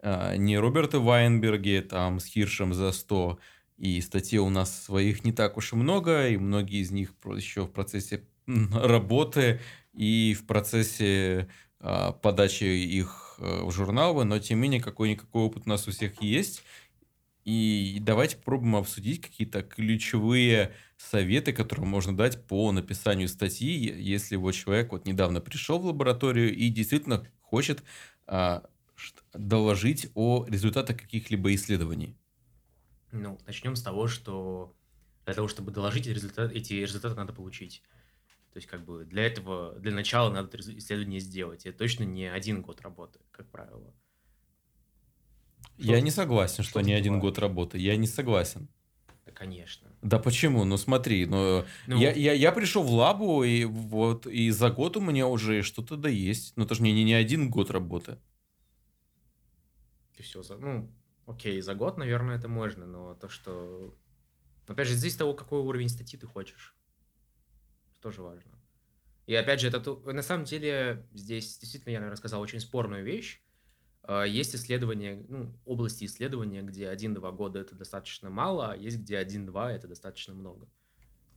[0.00, 3.38] а, не Роберта Вайнберге там с Хиршем за 100,
[3.76, 7.66] и статей у нас своих не так уж и много, и многие из них еще
[7.66, 9.60] в процессе работы
[9.92, 15.68] и в процессе а, подачи их в журналы, но тем не менее какой-никакой опыт у
[15.68, 16.62] нас у всех есть.
[17.44, 24.52] И давайте попробуем обсудить какие-то ключевые советы, которые можно дать по написанию статьи, если вот
[24.52, 27.82] человек вот недавно пришел в лабораторию и действительно хочет
[29.34, 32.16] доложить о результатах каких-либо исследований?
[33.10, 34.76] Ну, начнем с того, что
[35.24, 37.82] для того, чтобы доложить результат, эти результаты, надо получить.
[38.52, 41.64] То есть, как бы для этого, для начала надо исследование сделать.
[41.64, 43.94] это точно не один год работы, как правило.
[45.78, 47.78] Я не согласен, что, что не один год работы.
[47.78, 48.68] Я не согласен.
[49.24, 49.88] Да, конечно.
[50.02, 50.64] Да почему?
[50.64, 54.98] Ну смотри, ну, ну я, я, я пришел в лабу, и вот и за год
[54.98, 56.54] у меня уже что-то да есть.
[56.56, 58.18] Же не, не, не один год работы.
[60.18, 60.92] И все, за, ну,
[61.26, 63.96] окей, за год, наверное, это можно, но то, что...
[64.66, 66.76] Опять же, здесь того, какой уровень статьи ты хочешь.
[68.02, 68.50] Тоже важно.
[69.26, 73.40] И опять же, это на самом деле здесь действительно я, наверное, сказал очень спорную вещь.
[74.02, 79.22] А, есть исследования, ну, области исследования, где 1-2 года это достаточно мало, а есть где
[79.22, 80.68] 1-2 это достаточно много.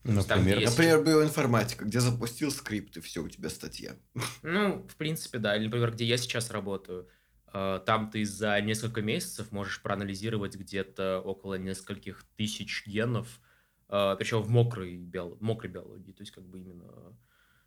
[0.04, 0.78] Например, есть...
[0.78, 3.96] например, биоинформатика, где запустил скрипт, и все, у тебя статья.
[4.44, 5.56] Ну, в принципе, да.
[5.56, 7.08] Или, например, где я сейчас работаю.
[7.48, 13.40] А, там ты за несколько месяцев можешь проанализировать где-то около нескольких тысяч генов,
[14.18, 15.36] причем в мокрой, био...
[15.40, 17.16] мокрой биологии, то есть как бы именно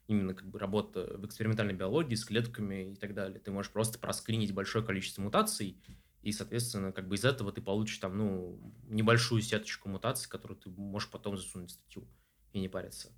[0.09, 3.39] именно как бы работа в экспериментальной биологии с клетками и так далее.
[3.39, 5.77] Ты можешь просто проскринить большое количество мутаций,
[6.23, 10.71] и, соответственно, как бы из этого ты получишь там, ну, небольшую сеточку мутаций, которую ты
[10.71, 12.09] можешь потом засунуть в статью
[12.53, 13.13] и не париться.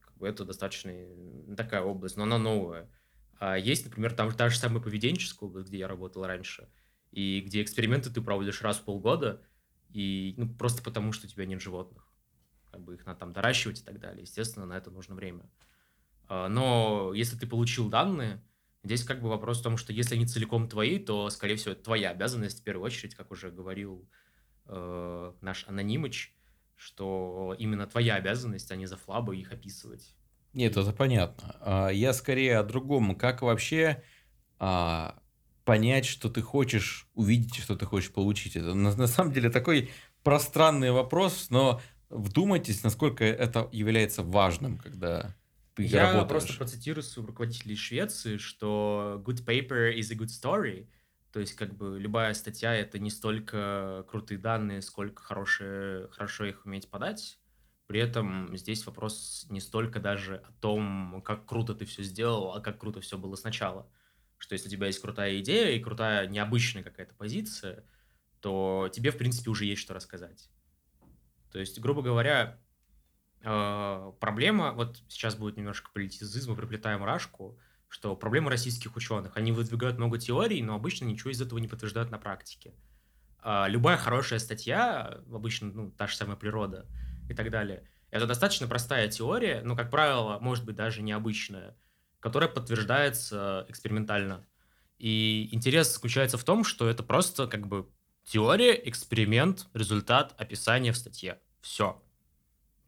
[0.00, 0.92] Как бы это достаточно
[1.56, 2.90] такая область, но она новая.
[3.38, 6.68] А есть, например, там та же самая поведенческая область, где я работал раньше,
[7.12, 9.42] и где эксперименты ты проводишь раз в полгода,
[9.90, 12.07] и ну, просто потому, что у тебя нет животных.
[12.78, 14.22] Как бы их надо там доращивать и так далее.
[14.22, 15.50] Естественно, на это нужно время.
[16.28, 18.40] А, но если ты получил данные,
[18.84, 21.82] здесь как бы вопрос в том, что если они целиком твои, то, скорее всего, это
[21.82, 24.08] твоя обязанность в первую очередь, как уже говорил
[24.66, 26.36] э, наш анонимыч,
[26.76, 30.14] что именно твоя обязанность, а не за флабы их описывать.
[30.52, 31.56] Нет, это понятно.
[31.60, 33.16] А, я скорее о другом.
[33.16, 34.04] Как вообще
[34.60, 35.20] а,
[35.64, 38.54] понять, что ты хочешь увидеть, что ты хочешь получить?
[38.54, 39.90] Это на, на самом деле такой
[40.22, 41.80] пространный вопрос, но
[42.10, 45.36] вдумайтесь, насколько это является важным, когда
[45.74, 46.26] ты Я работаешь.
[46.26, 50.88] просто процитирую из Швеции, что good paper is a good story.
[51.32, 56.64] То есть, как бы, любая статья— это не столько крутые данные, сколько хорошие, хорошо их
[56.64, 57.38] уметь подать.
[57.86, 62.60] При этом здесь вопрос не столько даже о том, как круто ты все сделал, а
[62.60, 63.90] как круто все было сначала.
[64.36, 67.86] Что если у тебя есть крутая идея и крутая необычная какая-то позиция,
[68.40, 70.50] то тебе, в принципе, уже есть что рассказать.
[71.50, 72.58] То есть, грубо говоря,
[73.42, 79.36] э, проблема, вот сейчас будет немножко политизизма, приплетаем рашку, что проблема российских ученых.
[79.36, 82.74] Они выдвигают много теорий, но обычно ничего из этого не подтверждают на практике.
[83.42, 86.86] Э, любая хорошая статья, обычно ну, та же самая природа
[87.28, 91.76] и так далее, это достаточно простая теория, но, как правило, может быть даже необычная,
[92.20, 94.46] которая подтверждается экспериментально.
[94.98, 97.88] И интерес заключается в том, что это просто как бы
[98.28, 101.38] теория, эксперимент, результат, описание в статье.
[101.62, 102.00] Все.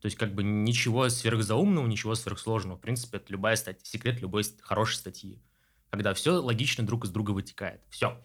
[0.01, 2.76] То есть как бы ничего сверхзаумного, ничего сверхсложного.
[2.76, 5.43] В принципе, это любая статья, секрет любой хорошей статьи.
[5.91, 7.80] Когда все логично друг из друга вытекает.
[7.91, 8.22] Все.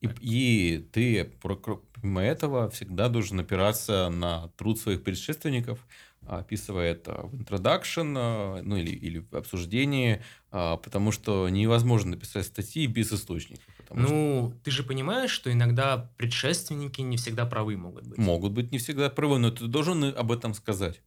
[0.00, 5.86] И, и ты, помимо этого, всегда должен опираться на труд своих предшественников,
[6.26, 12.46] описывая это в introduction, а, ну или, или в обсуждении, а, потому что невозможно написать
[12.46, 13.66] статьи без источников.
[13.92, 14.60] Ну, что...
[14.64, 18.18] ты же понимаешь, что иногда предшественники не всегда правы могут быть.
[18.18, 21.02] Могут быть не всегда правы, но ты должен об этом сказать.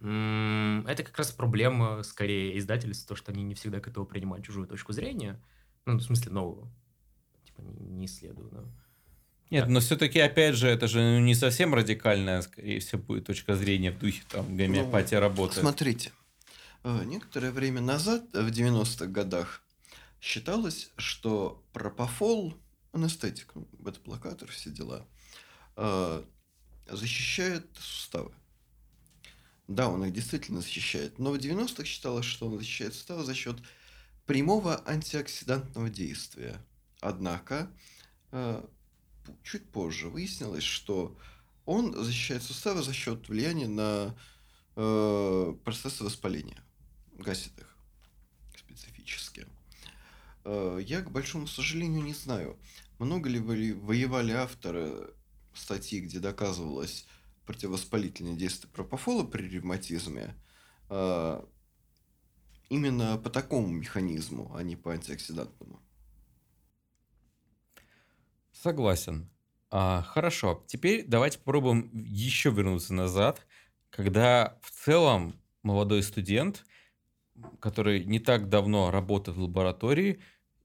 [0.00, 4.92] Это как раз проблема, скорее, издательства, то, что они не всегда готовы принимать чужую точку
[4.92, 5.40] зрения.
[5.86, 6.72] Ну, в смысле, новую.
[7.44, 8.64] Типа, не, не исследую, но...
[9.50, 13.92] Нет, но все-таки, опять же, это же не совсем радикальная, скорее всего, будет точка зрения
[13.92, 15.60] в духе там гомеопатия ну, работы.
[15.60, 16.10] Смотрите,
[16.84, 19.61] э, некоторое время назад, в 90-х годах,
[20.22, 22.54] считалось, что пропофол,
[22.92, 25.06] анестетик, бета-блокатор, все дела,
[25.76, 26.24] э,
[26.88, 28.32] защищает суставы.
[29.66, 33.56] Да, он их действительно защищает, но в 90-х считалось, что он защищает суставы за счет
[34.24, 36.64] прямого антиоксидантного действия.
[37.00, 37.68] Однако
[38.30, 38.64] э,
[39.42, 41.18] чуть позже выяснилось, что
[41.64, 44.16] он защищает суставы за счет влияния на
[44.76, 46.62] э, процессы воспаления,
[47.18, 47.76] гасит их
[48.56, 49.48] специфически.
[50.44, 52.58] Э, я, к большому сожалению, не знаю,
[52.98, 55.14] много ли воевали авторы
[55.54, 57.06] статьи, где доказывалось
[57.46, 60.34] противовоспалительное действие пропофола при ревматизме,
[60.88, 61.44] э,
[62.68, 65.80] именно по такому механизму, а не по антиоксидантному.
[68.52, 69.28] Согласен.
[69.70, 70.64] А, хорошо.
[70.66, 73.46] Теперь давайте попробуем еще вернуться назад,
[73.90, 76.64] когда в целом молодой студент,
[77.60, 80.20] который не так давно работает в лаборатории,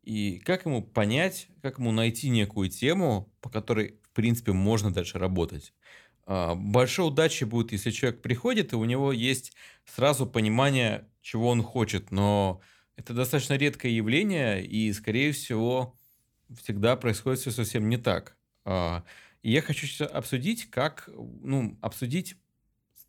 [0.07, 5.19] и как ему понять, как ему найти некую тему, по которой, в принципе, можно дальше
[5.19, 5.73] работать.
[6.25, 9.51] А, большой удачи будет, если человек приходит, и у него есть
[9.83, 12.61] сразу понимание, чего он хочет, но
[12.95, 15.93] это достаточно редкое явление, и, скорее всего,
[16.57, 18.37] всегда происходит все совсем не так.
[18.63, 19.03] А,
[19.41, 22.37] и я хочу сейчас обсудить, как, ну, обсудить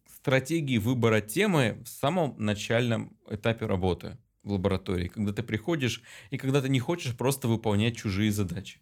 [0.09, 4.19] стратегии выбора темы в самом начальном этапе работы
[4.49, 8.81] в лаборатории, когда ты приходишь и когда ты не хочешь просто выполнять чужие задачи.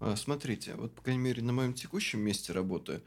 [0.00, 3.02] А, смотрите, вот, по крайней мере, на моем текущем месте работы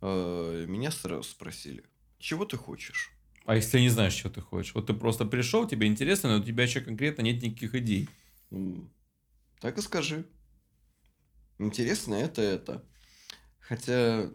[0.00, 1.84] э, меня сразу спросили,
[2.18, 3.10] чего ты хочешь?
[3.44, 4.74] А если не знаешь, что ты хочешь?
[4.74, 8.08] Вот ты просто пришел, тебе интересно, но у тебя еще конкретно нет никаких идей.
[9.60, 10.24] Так и скажи.
[11.58, 12.84] Интересно это, это.
[13.58, 14.30] Хотя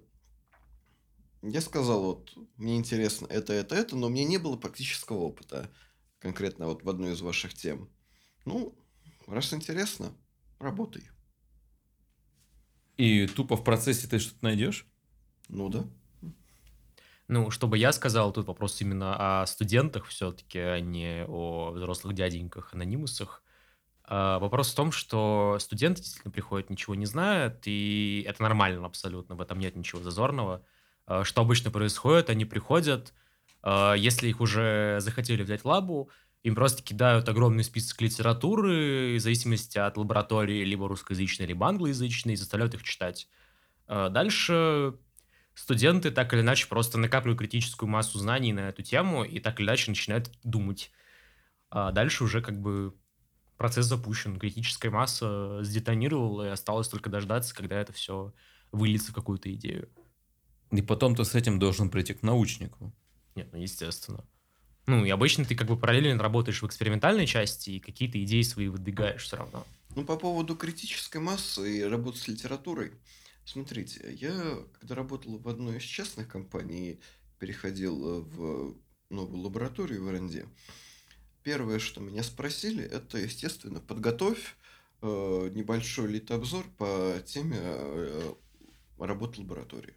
[1.41, 5.72] я сказал, вот, мне интересно это, это, это, но мне не было практического опыта
[6.20, 7.89] конкретно вот в одной из ваших тем.
[8.45, 8.78] Ну,
[9.28, 10.16] раз интересно,
[10.59, 11.09] работай.
[12.97, 14.88] И тупо в процессе ты что-то найдешь?
[15.49, 15.86] Ну да.
[17.28, 22.74] Ну, чтобы я сказал, тут вопрос именно о студентах все-таки, а не о взрослых дяденьках,
[22.74, 23.43] анонимусах.
[24.03, 29.36] А, вопрос в том, что студенты действительно приходят, ничего не знают, и это нормально абсолютно,
[29.36, 30.63] в этом нет ничего зазорного.
[31.07, 32.30] А, что обычно происходит?
[32.30, 33.25] Они приходят, а,
[33.66, 36.11] если их уже захотели взять лабу,
[36.43, 42.38] им просто кидают огромный список литературы, в зависимости от лаборатории, либо русскоязычной, либо англоязычной, и
[42.38, 43.28] заставляют их читать.
[43.88, 44.93] Дальше
[45.55, 49.68] студенты так или иначе просто накапливают критическую массу знаний на эту тему и так или
[49.68, 50.91] иначе начинают думать.
[51.72, 52.93] А дальше уже как бы
[53.57, 58.34] процесс запущен, критическая масса сдетонировала, и осталось только дождаться, когда это все
[58.72, 59.89] выльется в какую-то идею.
[60.72, 62.93] И потом ты с этим должен прийти к научнику.
[63.36, 64.24] Нет, ну естественно.
[64.88, 68.68] Ну и обычно ты как бы параллельно работаешь в экспериментальной части и какие-то идеи свои
[68.68, 69.66] выдвигаешь все равно.
[69.96, 72.92] Ну по поводу критической массы и работы с литературой,
[73.46, 77.00] Смотрите, я когда работал в одной из частных компаний,
[77.38, 78.76] переходил э, в
[79.12, 80.46] новую лабораторию в РНД,
[81.44, 84.58] первое, что меня спросили, это, естественно, подготовь
[85.04, 88.34] э, небольшой литобзор по теме э,
[88.98, 89.94] работы лаборатории.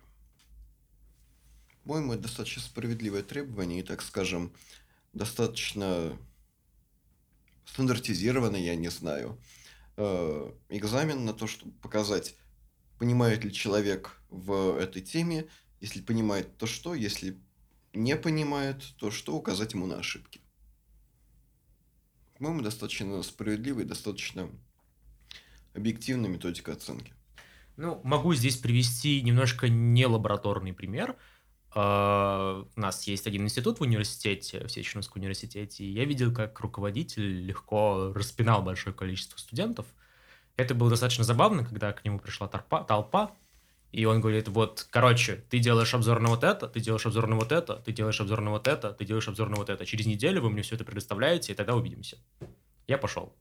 [1.85, 4.53] По-моему, достаточно справедливое требование и, так скажем,
[5.13, 6.19] достаточно
[7.65, 9.41] стандартизированный, я не знаю,
[9.97, 12.37] э, экзамен на то, чтобы показать
[12.99, 15.49] понимает ли человек в этой теме,
[15.81, 17.39] если понимает, то что, если
[17.93, 20.41] не понимает, то что указать ему на ошибки.
[22.37, 24.51] По-моему, достаточно справедливая, достаточно
[25.75, 27.15] объективная методика оценки.
[27.77, 31.17] Ну, могу здесь привести немножко не лабораторный пример.
[31.75, 36.59] Uh, у нас есть один институт в университете, в Сеченовском университете, и я видел, как
[36.61, 39.87] руководитель легко распинал большое количество студентов–
[40.59, 43.31] это было достаточно забавно, когда к нему пришла толпа, толпа
[43.93, 47.37] и он говорит, вот, короче, ты делаешь обзор на вот это, ты делаешь обзор на
[47.37, 49.87] вот это, ты делаешь обзор на вот это, ты делаешь обзор на вот это.
[49.87, 52.19] Через неделю вы мне все это предоставляете, и тогда увидимся.
[52.87, 53.35] Я пошел.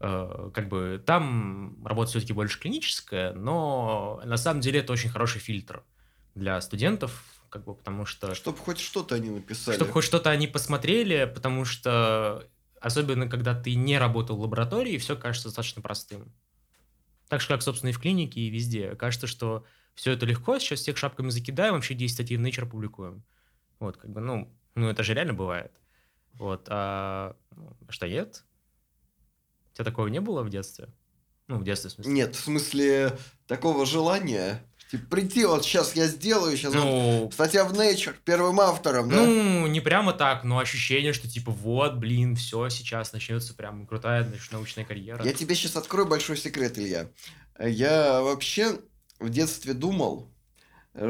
[0.00, 5.40] Э, как бы там работа все-таки больше клиническая, но на самом деле это очень хороший
[5.40, 5.82] фильтр
[6.34, 8.34] для студентов, как бы потому что...
[8.34, 9.76] Чтобы хоть что-то они написали.
[9.76, 12.48] Чтобы хоть что-то они посмотрели, потому что
[12.80, 16.32] Особенно, когда ты не работал в лаборатории, все кажется достаточно простым.
[17.28, 18.94] Так же, как, собственно, и в клинике, и везде.
[18.94, 23.24] Кажется, что все это легко, сейчас всех шапками закидаем, вообще 10 статей в Nature публикуем.
[23.80, 25.72] Вот, как бы, ну, ну это же реально бывает.
[26.34, 28.44] Вот, а ну, что нет?
[29.72, 30.88] У тебя такого не было в детстве?
[31.48, 32.12] Ну, в детстве, в смысле.
[32.12, 37.64] Нет, в смысле, такого желания Типа, прийти, вот сейчас я сделаю, сейчас ну, вот статья
[37.64, 39.16] в Nature, первым автором, да?
[39.16, 44.26] Ну, не прямо так, но ощущение, что типа вот, блин, все, сейчас начнется прям крутая
[44.50, 45.22] научная карьера.
[45.24, 47.08] Я тебе сейчас открою большой секрет, Илья.
[47.60, 48.78] Я вообще
[49.20, 50.30] в детстве думал,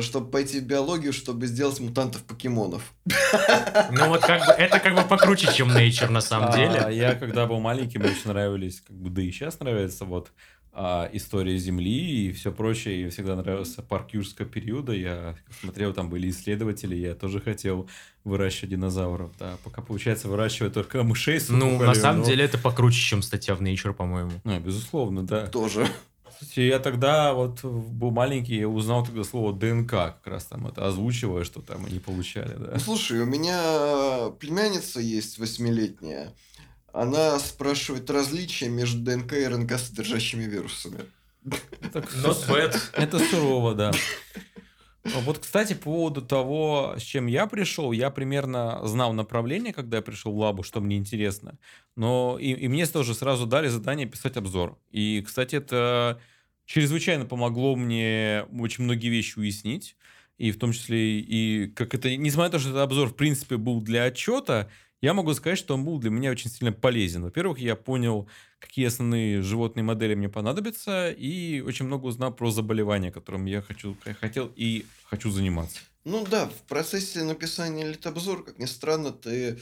[0.00, 2.82] чтобы пойти в биологию, чтобы сделать мутантов-покемонов.
[3.92, 6.80] Ну вот как бы это как бы покруче, чем Nature на самом деле.
[6.80, 10.32] А я когда был маленький, мне очень нравились, как бы да и сейчас нравится вот
[10.80, 13.06] а, история Земли и все прочее.
[13.06, 14.92] И всегда нравился парк юрского периода.
[14.92, 17.88] Я смотрел, там были исследователи, я тоже хотел
[18.22, 19.32] выращивать динозавров.
[19.40, 21.40] Да, пока получается выращивать только мышей.
[21.48, 22.26] Ну, на самом но...
[22.26, 24.30] деле это покруче, чем статья в Nature, по-моему.
[24.44, 25.48] Ну, безусловно, да.
[25.48, 25.88] Тоже.
[26.30, 30.86] Кстати, я тогда вот был маленький, я узнал тогда слово ДНК, как раз там это
[30.86, 32.70] озвучивая, что там они получали, да.
[32.74, 36.32] Ну, слушай, у меня племянница есть восьмилетняя
[36.92, 41.00] она спрашивает различия между ДНК и РНК содержащими вирусами.
[42.94, 43.92] Это сурово, да.
[45.04, 50.02] Вот, кстати, по поводу того, с чем я пришел, я примерно знал направление, когда я
[50.02, 51.58] пришел в лабу, что мне интересно.
[51.96, 54.78] Но и, и мне тоже сразу дали задание писать обзор.
[54.90, 56.20] И, кстати, это
[56.66, 59.96] чрезвычайно помогло мне очень многие вещи уяснить.
[60.36, 63.56] И в том числе и как это, несмотря на то, что этот обзор в принципе
[63.56, 64.68] был для отчета,
[65.00, 67.22] я могу сказать, что он был для меня очень сильно полезен.
[67.22, 68.28] Во-первых, я понял,
[68.58, 73.96] какие основные животные модели мне понадобятся, и очень много узнал про заболевания, которым я хочу,
[74.20, 75.80] хотел и хочу заниматься.
[76.04, 79.58] Ну да, в процессе написания литобзора, как ни странно, ты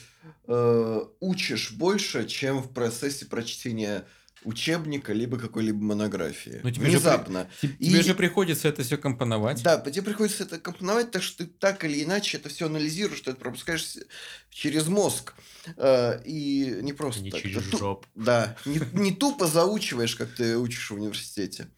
[0.46, 4.06] э, учишь больше, чем в процессе прочтения
[4.46, 6.60] учебника, либо какой-либо монографии.
[6.62, 7.50] Но тебе Внезапно.
[7.60, 7.86] Же, при...
[7.86, 8.02] тебе и...
[8.02, 9.62] же приходится это все компоновать.
[9.62, 13.32] Да, тебе приходится это компоновать, так что ты так или иначе это все анализируешь, что
[13.32, 13.96] это пропускаешь
[14.50, 15.34] через мозг.
[15.76, 17.42] Э, и не просто не так.
[17.42, 18.06] через жоп.
[18.14, 21.68] Да, не, не тупо заучиваешь, как ты учишь в университете.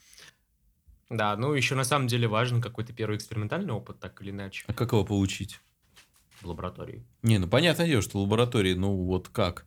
[1.11, 4.65] Да, ну еще на самом деле важен какой-то первый экспериментальный опыт, так или иначе.
[4.67, 5.61] А как его получить?
[6.43, 7.05] В лаборатории.
[7.23, 9.65] Не, ну понятное дело, что в лаборатории, ну вот как?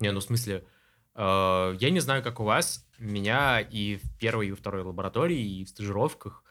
[0.00, 0.64] Не, ну в смысле,
[1.22, 5.64] я не знаю, как у вас, меня и в первой, и во второй лаборатории, и
[5.64, 6.42] в стажировках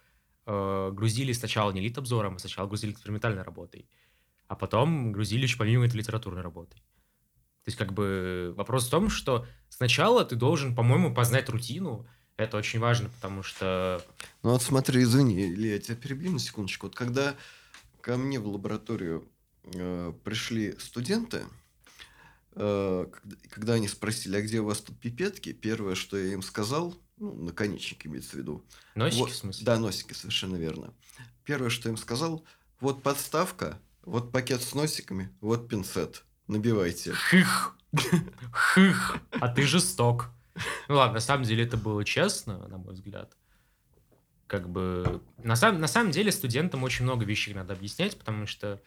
[0.45, 3.87] э, грузили сначала не лит-обзором, а сначала грузили экспериментальной работой,
[4.47, 6.77] а потом грузили еще помимо этой литературной работой.
[6.77, 12.07] То есть как бы вопрос в том, что сначала ты должен, по-моему, познать рутину,
[12.37, 14.03] это очень важно, потому что...
[14.43, 16.87] Ну вот смотри, извини, Илья, я тебя перебью на секундочку.
[16.87, 17.35] Вот когда
[18.01, 19.27] ко мне в лабораторию
[19.65, 21.43] э, пришли студенты, э,
[22.59, 26.97] когда, когда они спросили, а где у вас тут пипетки, первое, что я им сказал,
[27.17, 28.65] ну, наконечник имеется в виду.
[28.95, 29.65] Носики, вот, в смысле?
[29.65, 30.93] Да, носики, совершенно верно.
[31.45, 32.43] Первое, что я им сказал,
[32.81, 36.23] вот подставка, вот пакет с носиками, вот пинцет.
[36.47, 37.13] Набивайте.
[37.13, 37.77] Хых!
[38.51, 39.17] Хых!
[39.39, 40.31] А ты жесток.
[40.89, 43.37] Ну ладно, на самом деле это было честно, на мой взгляд.
[44.47, 48.67] Как бы на, сам, на самом деле студентам очень много вещей надо объяснять, потому что
[48.67, 48.79] э,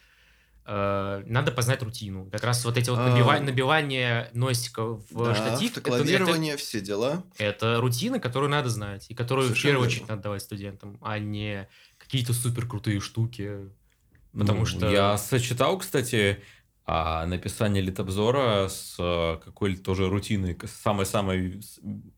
[0.65, 2.29] надо познать рутину.
[2.31, 3.35] Как раз вот эти вот набива...
[3.35, 3.41] а...
[3.41, 5.83] набивание носиков в да, штатив.
[5.83, 7.25] Клавирование, это, все дела.
[7.39, 11.19] Это рутина, которую надо знать, и которую Совершенно в первую очередь надо давать студентам, а
[11.19, 13.71] не какие-то супер крутые штуки.
[14.33, 14.91] Потому ну, что...
[14.91, 16.41] Я сочетал, кстати,
[16.85, 21.61] а написание литобзора с э, какой-то тоже рутиной, самой-самой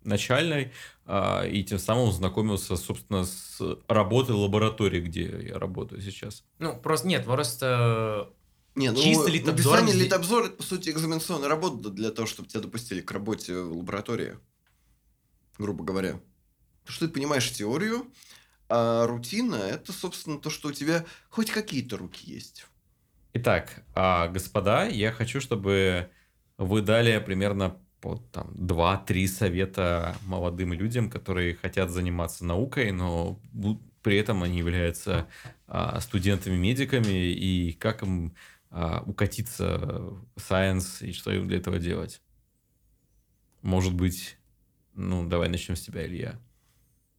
[0.05, 0.73] начальной,
[1.05, 6.45] а, и тем самым знакомился, собственно, с работой лаборатории, где я работаю сейчас.
[6.59, 8.31] Ну, просто нет, просто
[8.75, 9.77] не, ну, чисто литобзор...
[9.77, 13.77] Написание литобзора– это, по сути, экзаменационная работа для того, чтобы тебя допустили к работе в
[13.77, 14.39] лаборатории,
[15.59, 16.21] грубо говоря.
[16.83, 18.13] Потому что ты понимаешь теорию,
[18.69, 22.67] а рутина– это, собственно, то, что у тебя хоть какие-то руки есть.
[23.33, 26.11] Итак, а, господа, я хочу, чтобы
[26.59, 33.41] вы дали примерно по там, 2-3 совета молодым людям, которые хотят заниматься наукой, но
[34.03, 35.27] при этом они являются
[35.67, 38.35] а, студентами-медиками, и как им
[38.77, 42.21] а, укатиться в science, и что для этого делать.
[43.63, 44.37] Может быть,
[44.95, 46.41] ну, давай начнем с тебя, Илья.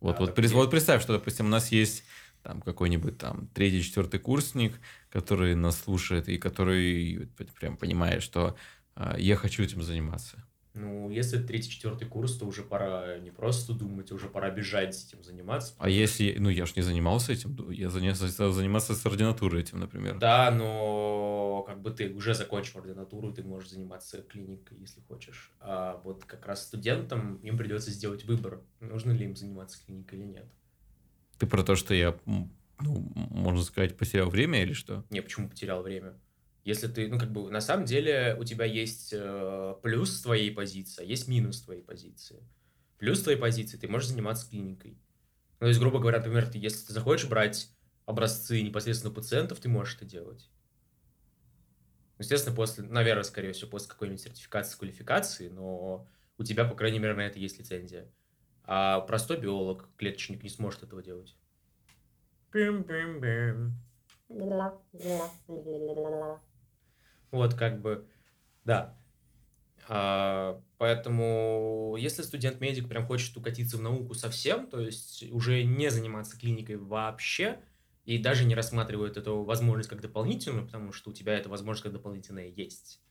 [0.01, 2.03] Вот, а, вот, вот представь, что, допустим, у нас есть
[2.43, 4.73] там какой-нибудь там третий, четвертый курсник,
[5.09, 8.57] который нас слушает и который прям понимает, что
[8.97, 10.43] э, я хочу этим заниматься.
[10.75, 15.23] Ну, если третий, четвертый курс, то уже пора не просто думать, уже пора бежать этим
[15.23, 15.73] заниматься.
[15.77, 20.19] А если, ну, я ж не занимался этим, я занялся, заниматься с ординатурой этим, например.
[20.19, 25.51] Да, но как бы ты уже закончил ординатуру, ты можешь заниматься клиникой, если хочешь.
[25.59, 30.25] А вот как раз студентам им придется сделать выбор, нужно ли им заниматься клиникой или
[30.25, 30.47] нет.
[31.37, 35.05] Ты про то, что я, ну, можно сказать, потерял время или что?
[35.09, 36.19] Не, почему потерял время?
[36.63, 41.03] Если ты, ну, как бы, на самом деле у тебя есть э, плюс твоей позиции,
[41.03, 42.43] а есть минус твоей позиции.
[42.97, 44.97] Плюс твоей позиции ты можешь заниматься клиникой.
[45.59, 47.69] Ну, то есть, грубо говоря, например, ты, если ты захочешь брать
[48.05, 50.49] образцы непосредственно пациентов, ты можешь это делать.
[52.17, 57.13] Естественно, после, наверное, скорее всего, после какой-нибудь сертификации, квалификации, но у тебя, по крайней мере,
[57.13, 58.08] на это есть лицензия.
[58.63, 61.36] А простой биолог, клеточник, не сможет этого делать.
[67.32, 68.08] Вот как бы,
[68.63, 68.97] да.
[69.87, 76.39] А, поэтому, если студент-медик прям хочет укатиться в науку совсем, то есть уже не заниматься
[76.39, 77.59] клиникой вообще,
[78.05, 81.93] и даже не рассматривает эту возможность как дополнительную, потому что у тебя эта возможность как
[81.93, 83.01] дополнительная есть,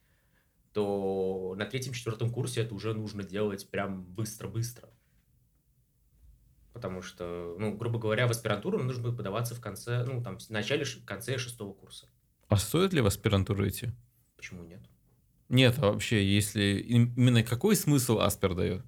[0.72, 4.90] то на третьем-четвертом курсе это уже нужно делать прям быстро-быстро
[6.74, 10.50] потому что, ну, грубо говоря, в аспирантуру нужно будет подаваться в конце, ну, там, в
[10.50, 12.08] начале, в конце шестого курса.
[12.48, 13.92] А стоит ли в аспирантуру идти?
[14.36, 14.82] Почему нет?
[15.48, 18.84] Нет, а вообще, если именно какой смысл аспер дает?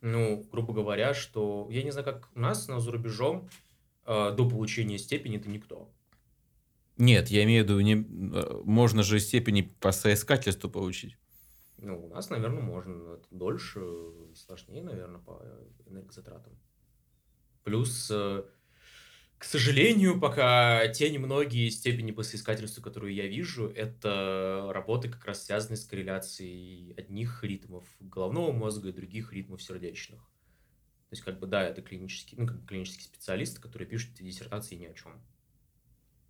[0.00, 3.50] Ну, грубо говоря, что я не знаю, как у нас, но за рубежом
[4.08, 5.88] э, до получения степени ты никто.
[6.96, 11.16] Нет, я имею в виду, не, э, можно же степени по соискательству получить.
[11.76, 13.14] Ну, у нас, наверное, можно.
[13.14, 13.80] Это дольше,
[14.34, 15.40] сложнее, наверное, по
[15.86, 16.58] энергозатратам.
[17.62, 18.42] Плюс, э,
[19.38, 25.44] к сожалению, пока те немногие степени по соискательству, которые я вижу, это работы как раз
[25.44, 30.20] связаны с корреляцией одних ритмов головного мозга и других ритмов сердечных.
[31.08, 34.74] То есть, как бы, да, это клинический, ну, как бы клинический специалист, который пишет диссертации
[34.74, 35.20] ни о чем,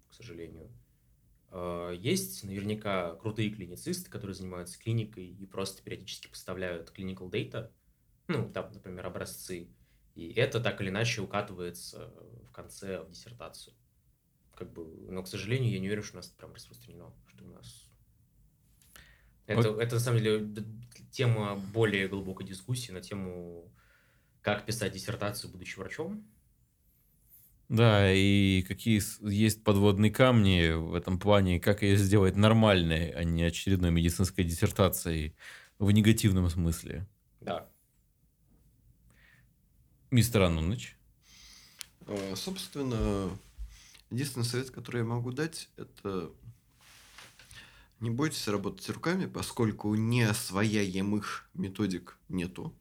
[0.08, 0.70] к сожалению.
[1.50, 7.72] А, есть наверняка крутые клиницисты, которые занимаются клиникой и просто периодически поставляют clinical data,
[8.28, 9.68] ну, там, например, образцы,
[10.14, 12.12] и это так или иначе укатывается
[12.48, 13.74] в конце в диссертацию.
[14.54, 17.44] Как бы, но, к сожалению, я не уверен, что у нас это прям распространено, что
[17.44, 17.88] у нас...
[19.46, 19.80] Это, вот.
[19.80, 20.54] это на самом деле
[21.10, 23.72] тема более глубокой дискуссии на тему,
[24.42, 26.24] как писать диссертацию, будучи врачом.
[27.68, 33.42] Да, и какие есть подводные камни в этом плане, как ее сделать нормальной, а не
[33.42, 35.34] очередной медицинской диссертацией
[35.78, 37.06] в негативном смысле.
[37.40, 37.68] Да.
[40.10, 40.96] Мистер Ануныч.
[42.06, 43.30] А, собственно,
[44.10, 46.30] единственный совет, который я могу дать, это
[48.00, 52.74] не бойтесь работать руками, поскольку неосвояемых методик нету.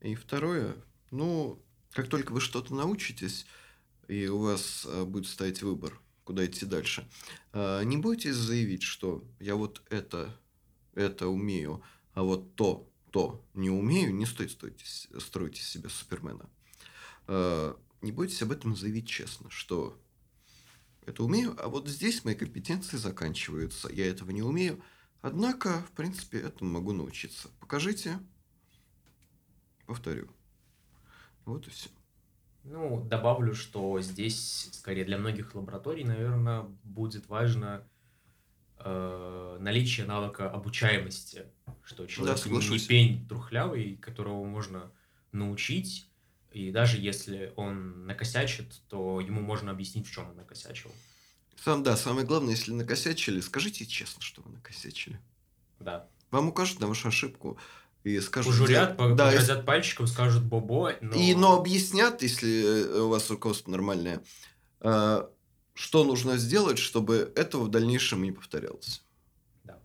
[0.00, 0.76] И второе,
[1.10, 1.62] ну,
[1.92, 3.46] как только вы что-то научитесь,
[4.08, 7.08] и у вас а, будет стоять выбор, куда идти дальше,
[7.52, 10.38] а, не бойтесь заявить, что я вот это,
[10.94, 11.82] это умею,
[12.12, 16.48] а вот то, то не умею, не стоит строить, строить из себя супермена.
[17.26, 19.98] А, не бойтесь об этом заявить честно, что
[21.06, 24.82] это умею, а вот здесь мои компетенции заканчиваются, я этого не умею,
[25.22, 27.48] однако, в принципе, этому могу научиться.
[27.60, 28.18] Покажите,
[29.86, 30.28] повторю.
[31.44, 31.88] Вот и все.
[32.64, 37.86] Ну, добавлю, что здесь, скорее, для многих лабораторий, наверное, будет важно
[38.78, 41.46] э, наличие навыка обучаемости,
[41.84, 44.90] что человек да, не пень трухлявый, которого можно
[45.30, 46.08] научить,
[46.50, 50.90] и даже если он накосячит, то ему можно объяснить, в чем он накосячил.
[51.62, 55.20] Сам, да, самое главное, если накосячили, скажите честно, что вы накосячили.
[55.78, 56.08] Да.
[56.30, 57.58] Вам укажут на вашу ошибку
[58.06, 58.52] и скажут...
[58.52, 59.66] Пожурят, да, погрозят и...
[59.66, 60.92] пальчиком, скажут бобо.
[61.00, 61.16] Но...
[61.16, 64.22] И, но объяснят, если э, у вас руководство нормальное,
[64.80, 65.26] э,
[65.74, 69.02] что нужно сделать, чтобы этого в дальнейшем не повторялось.
[69.64, 69.80] Да.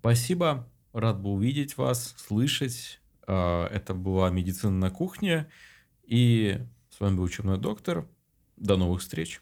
[0.00, 0.68] Спасибо.
[0.92, 3.00] Рад был увидеть вас, слышать.
[3.26, 5.50] Э, это была «Медицина на кухне».
[6.04, 6.58] И
[6.90, 8.06] с вами был учебный доктор.
[8.58, 9.40] До новых встреч.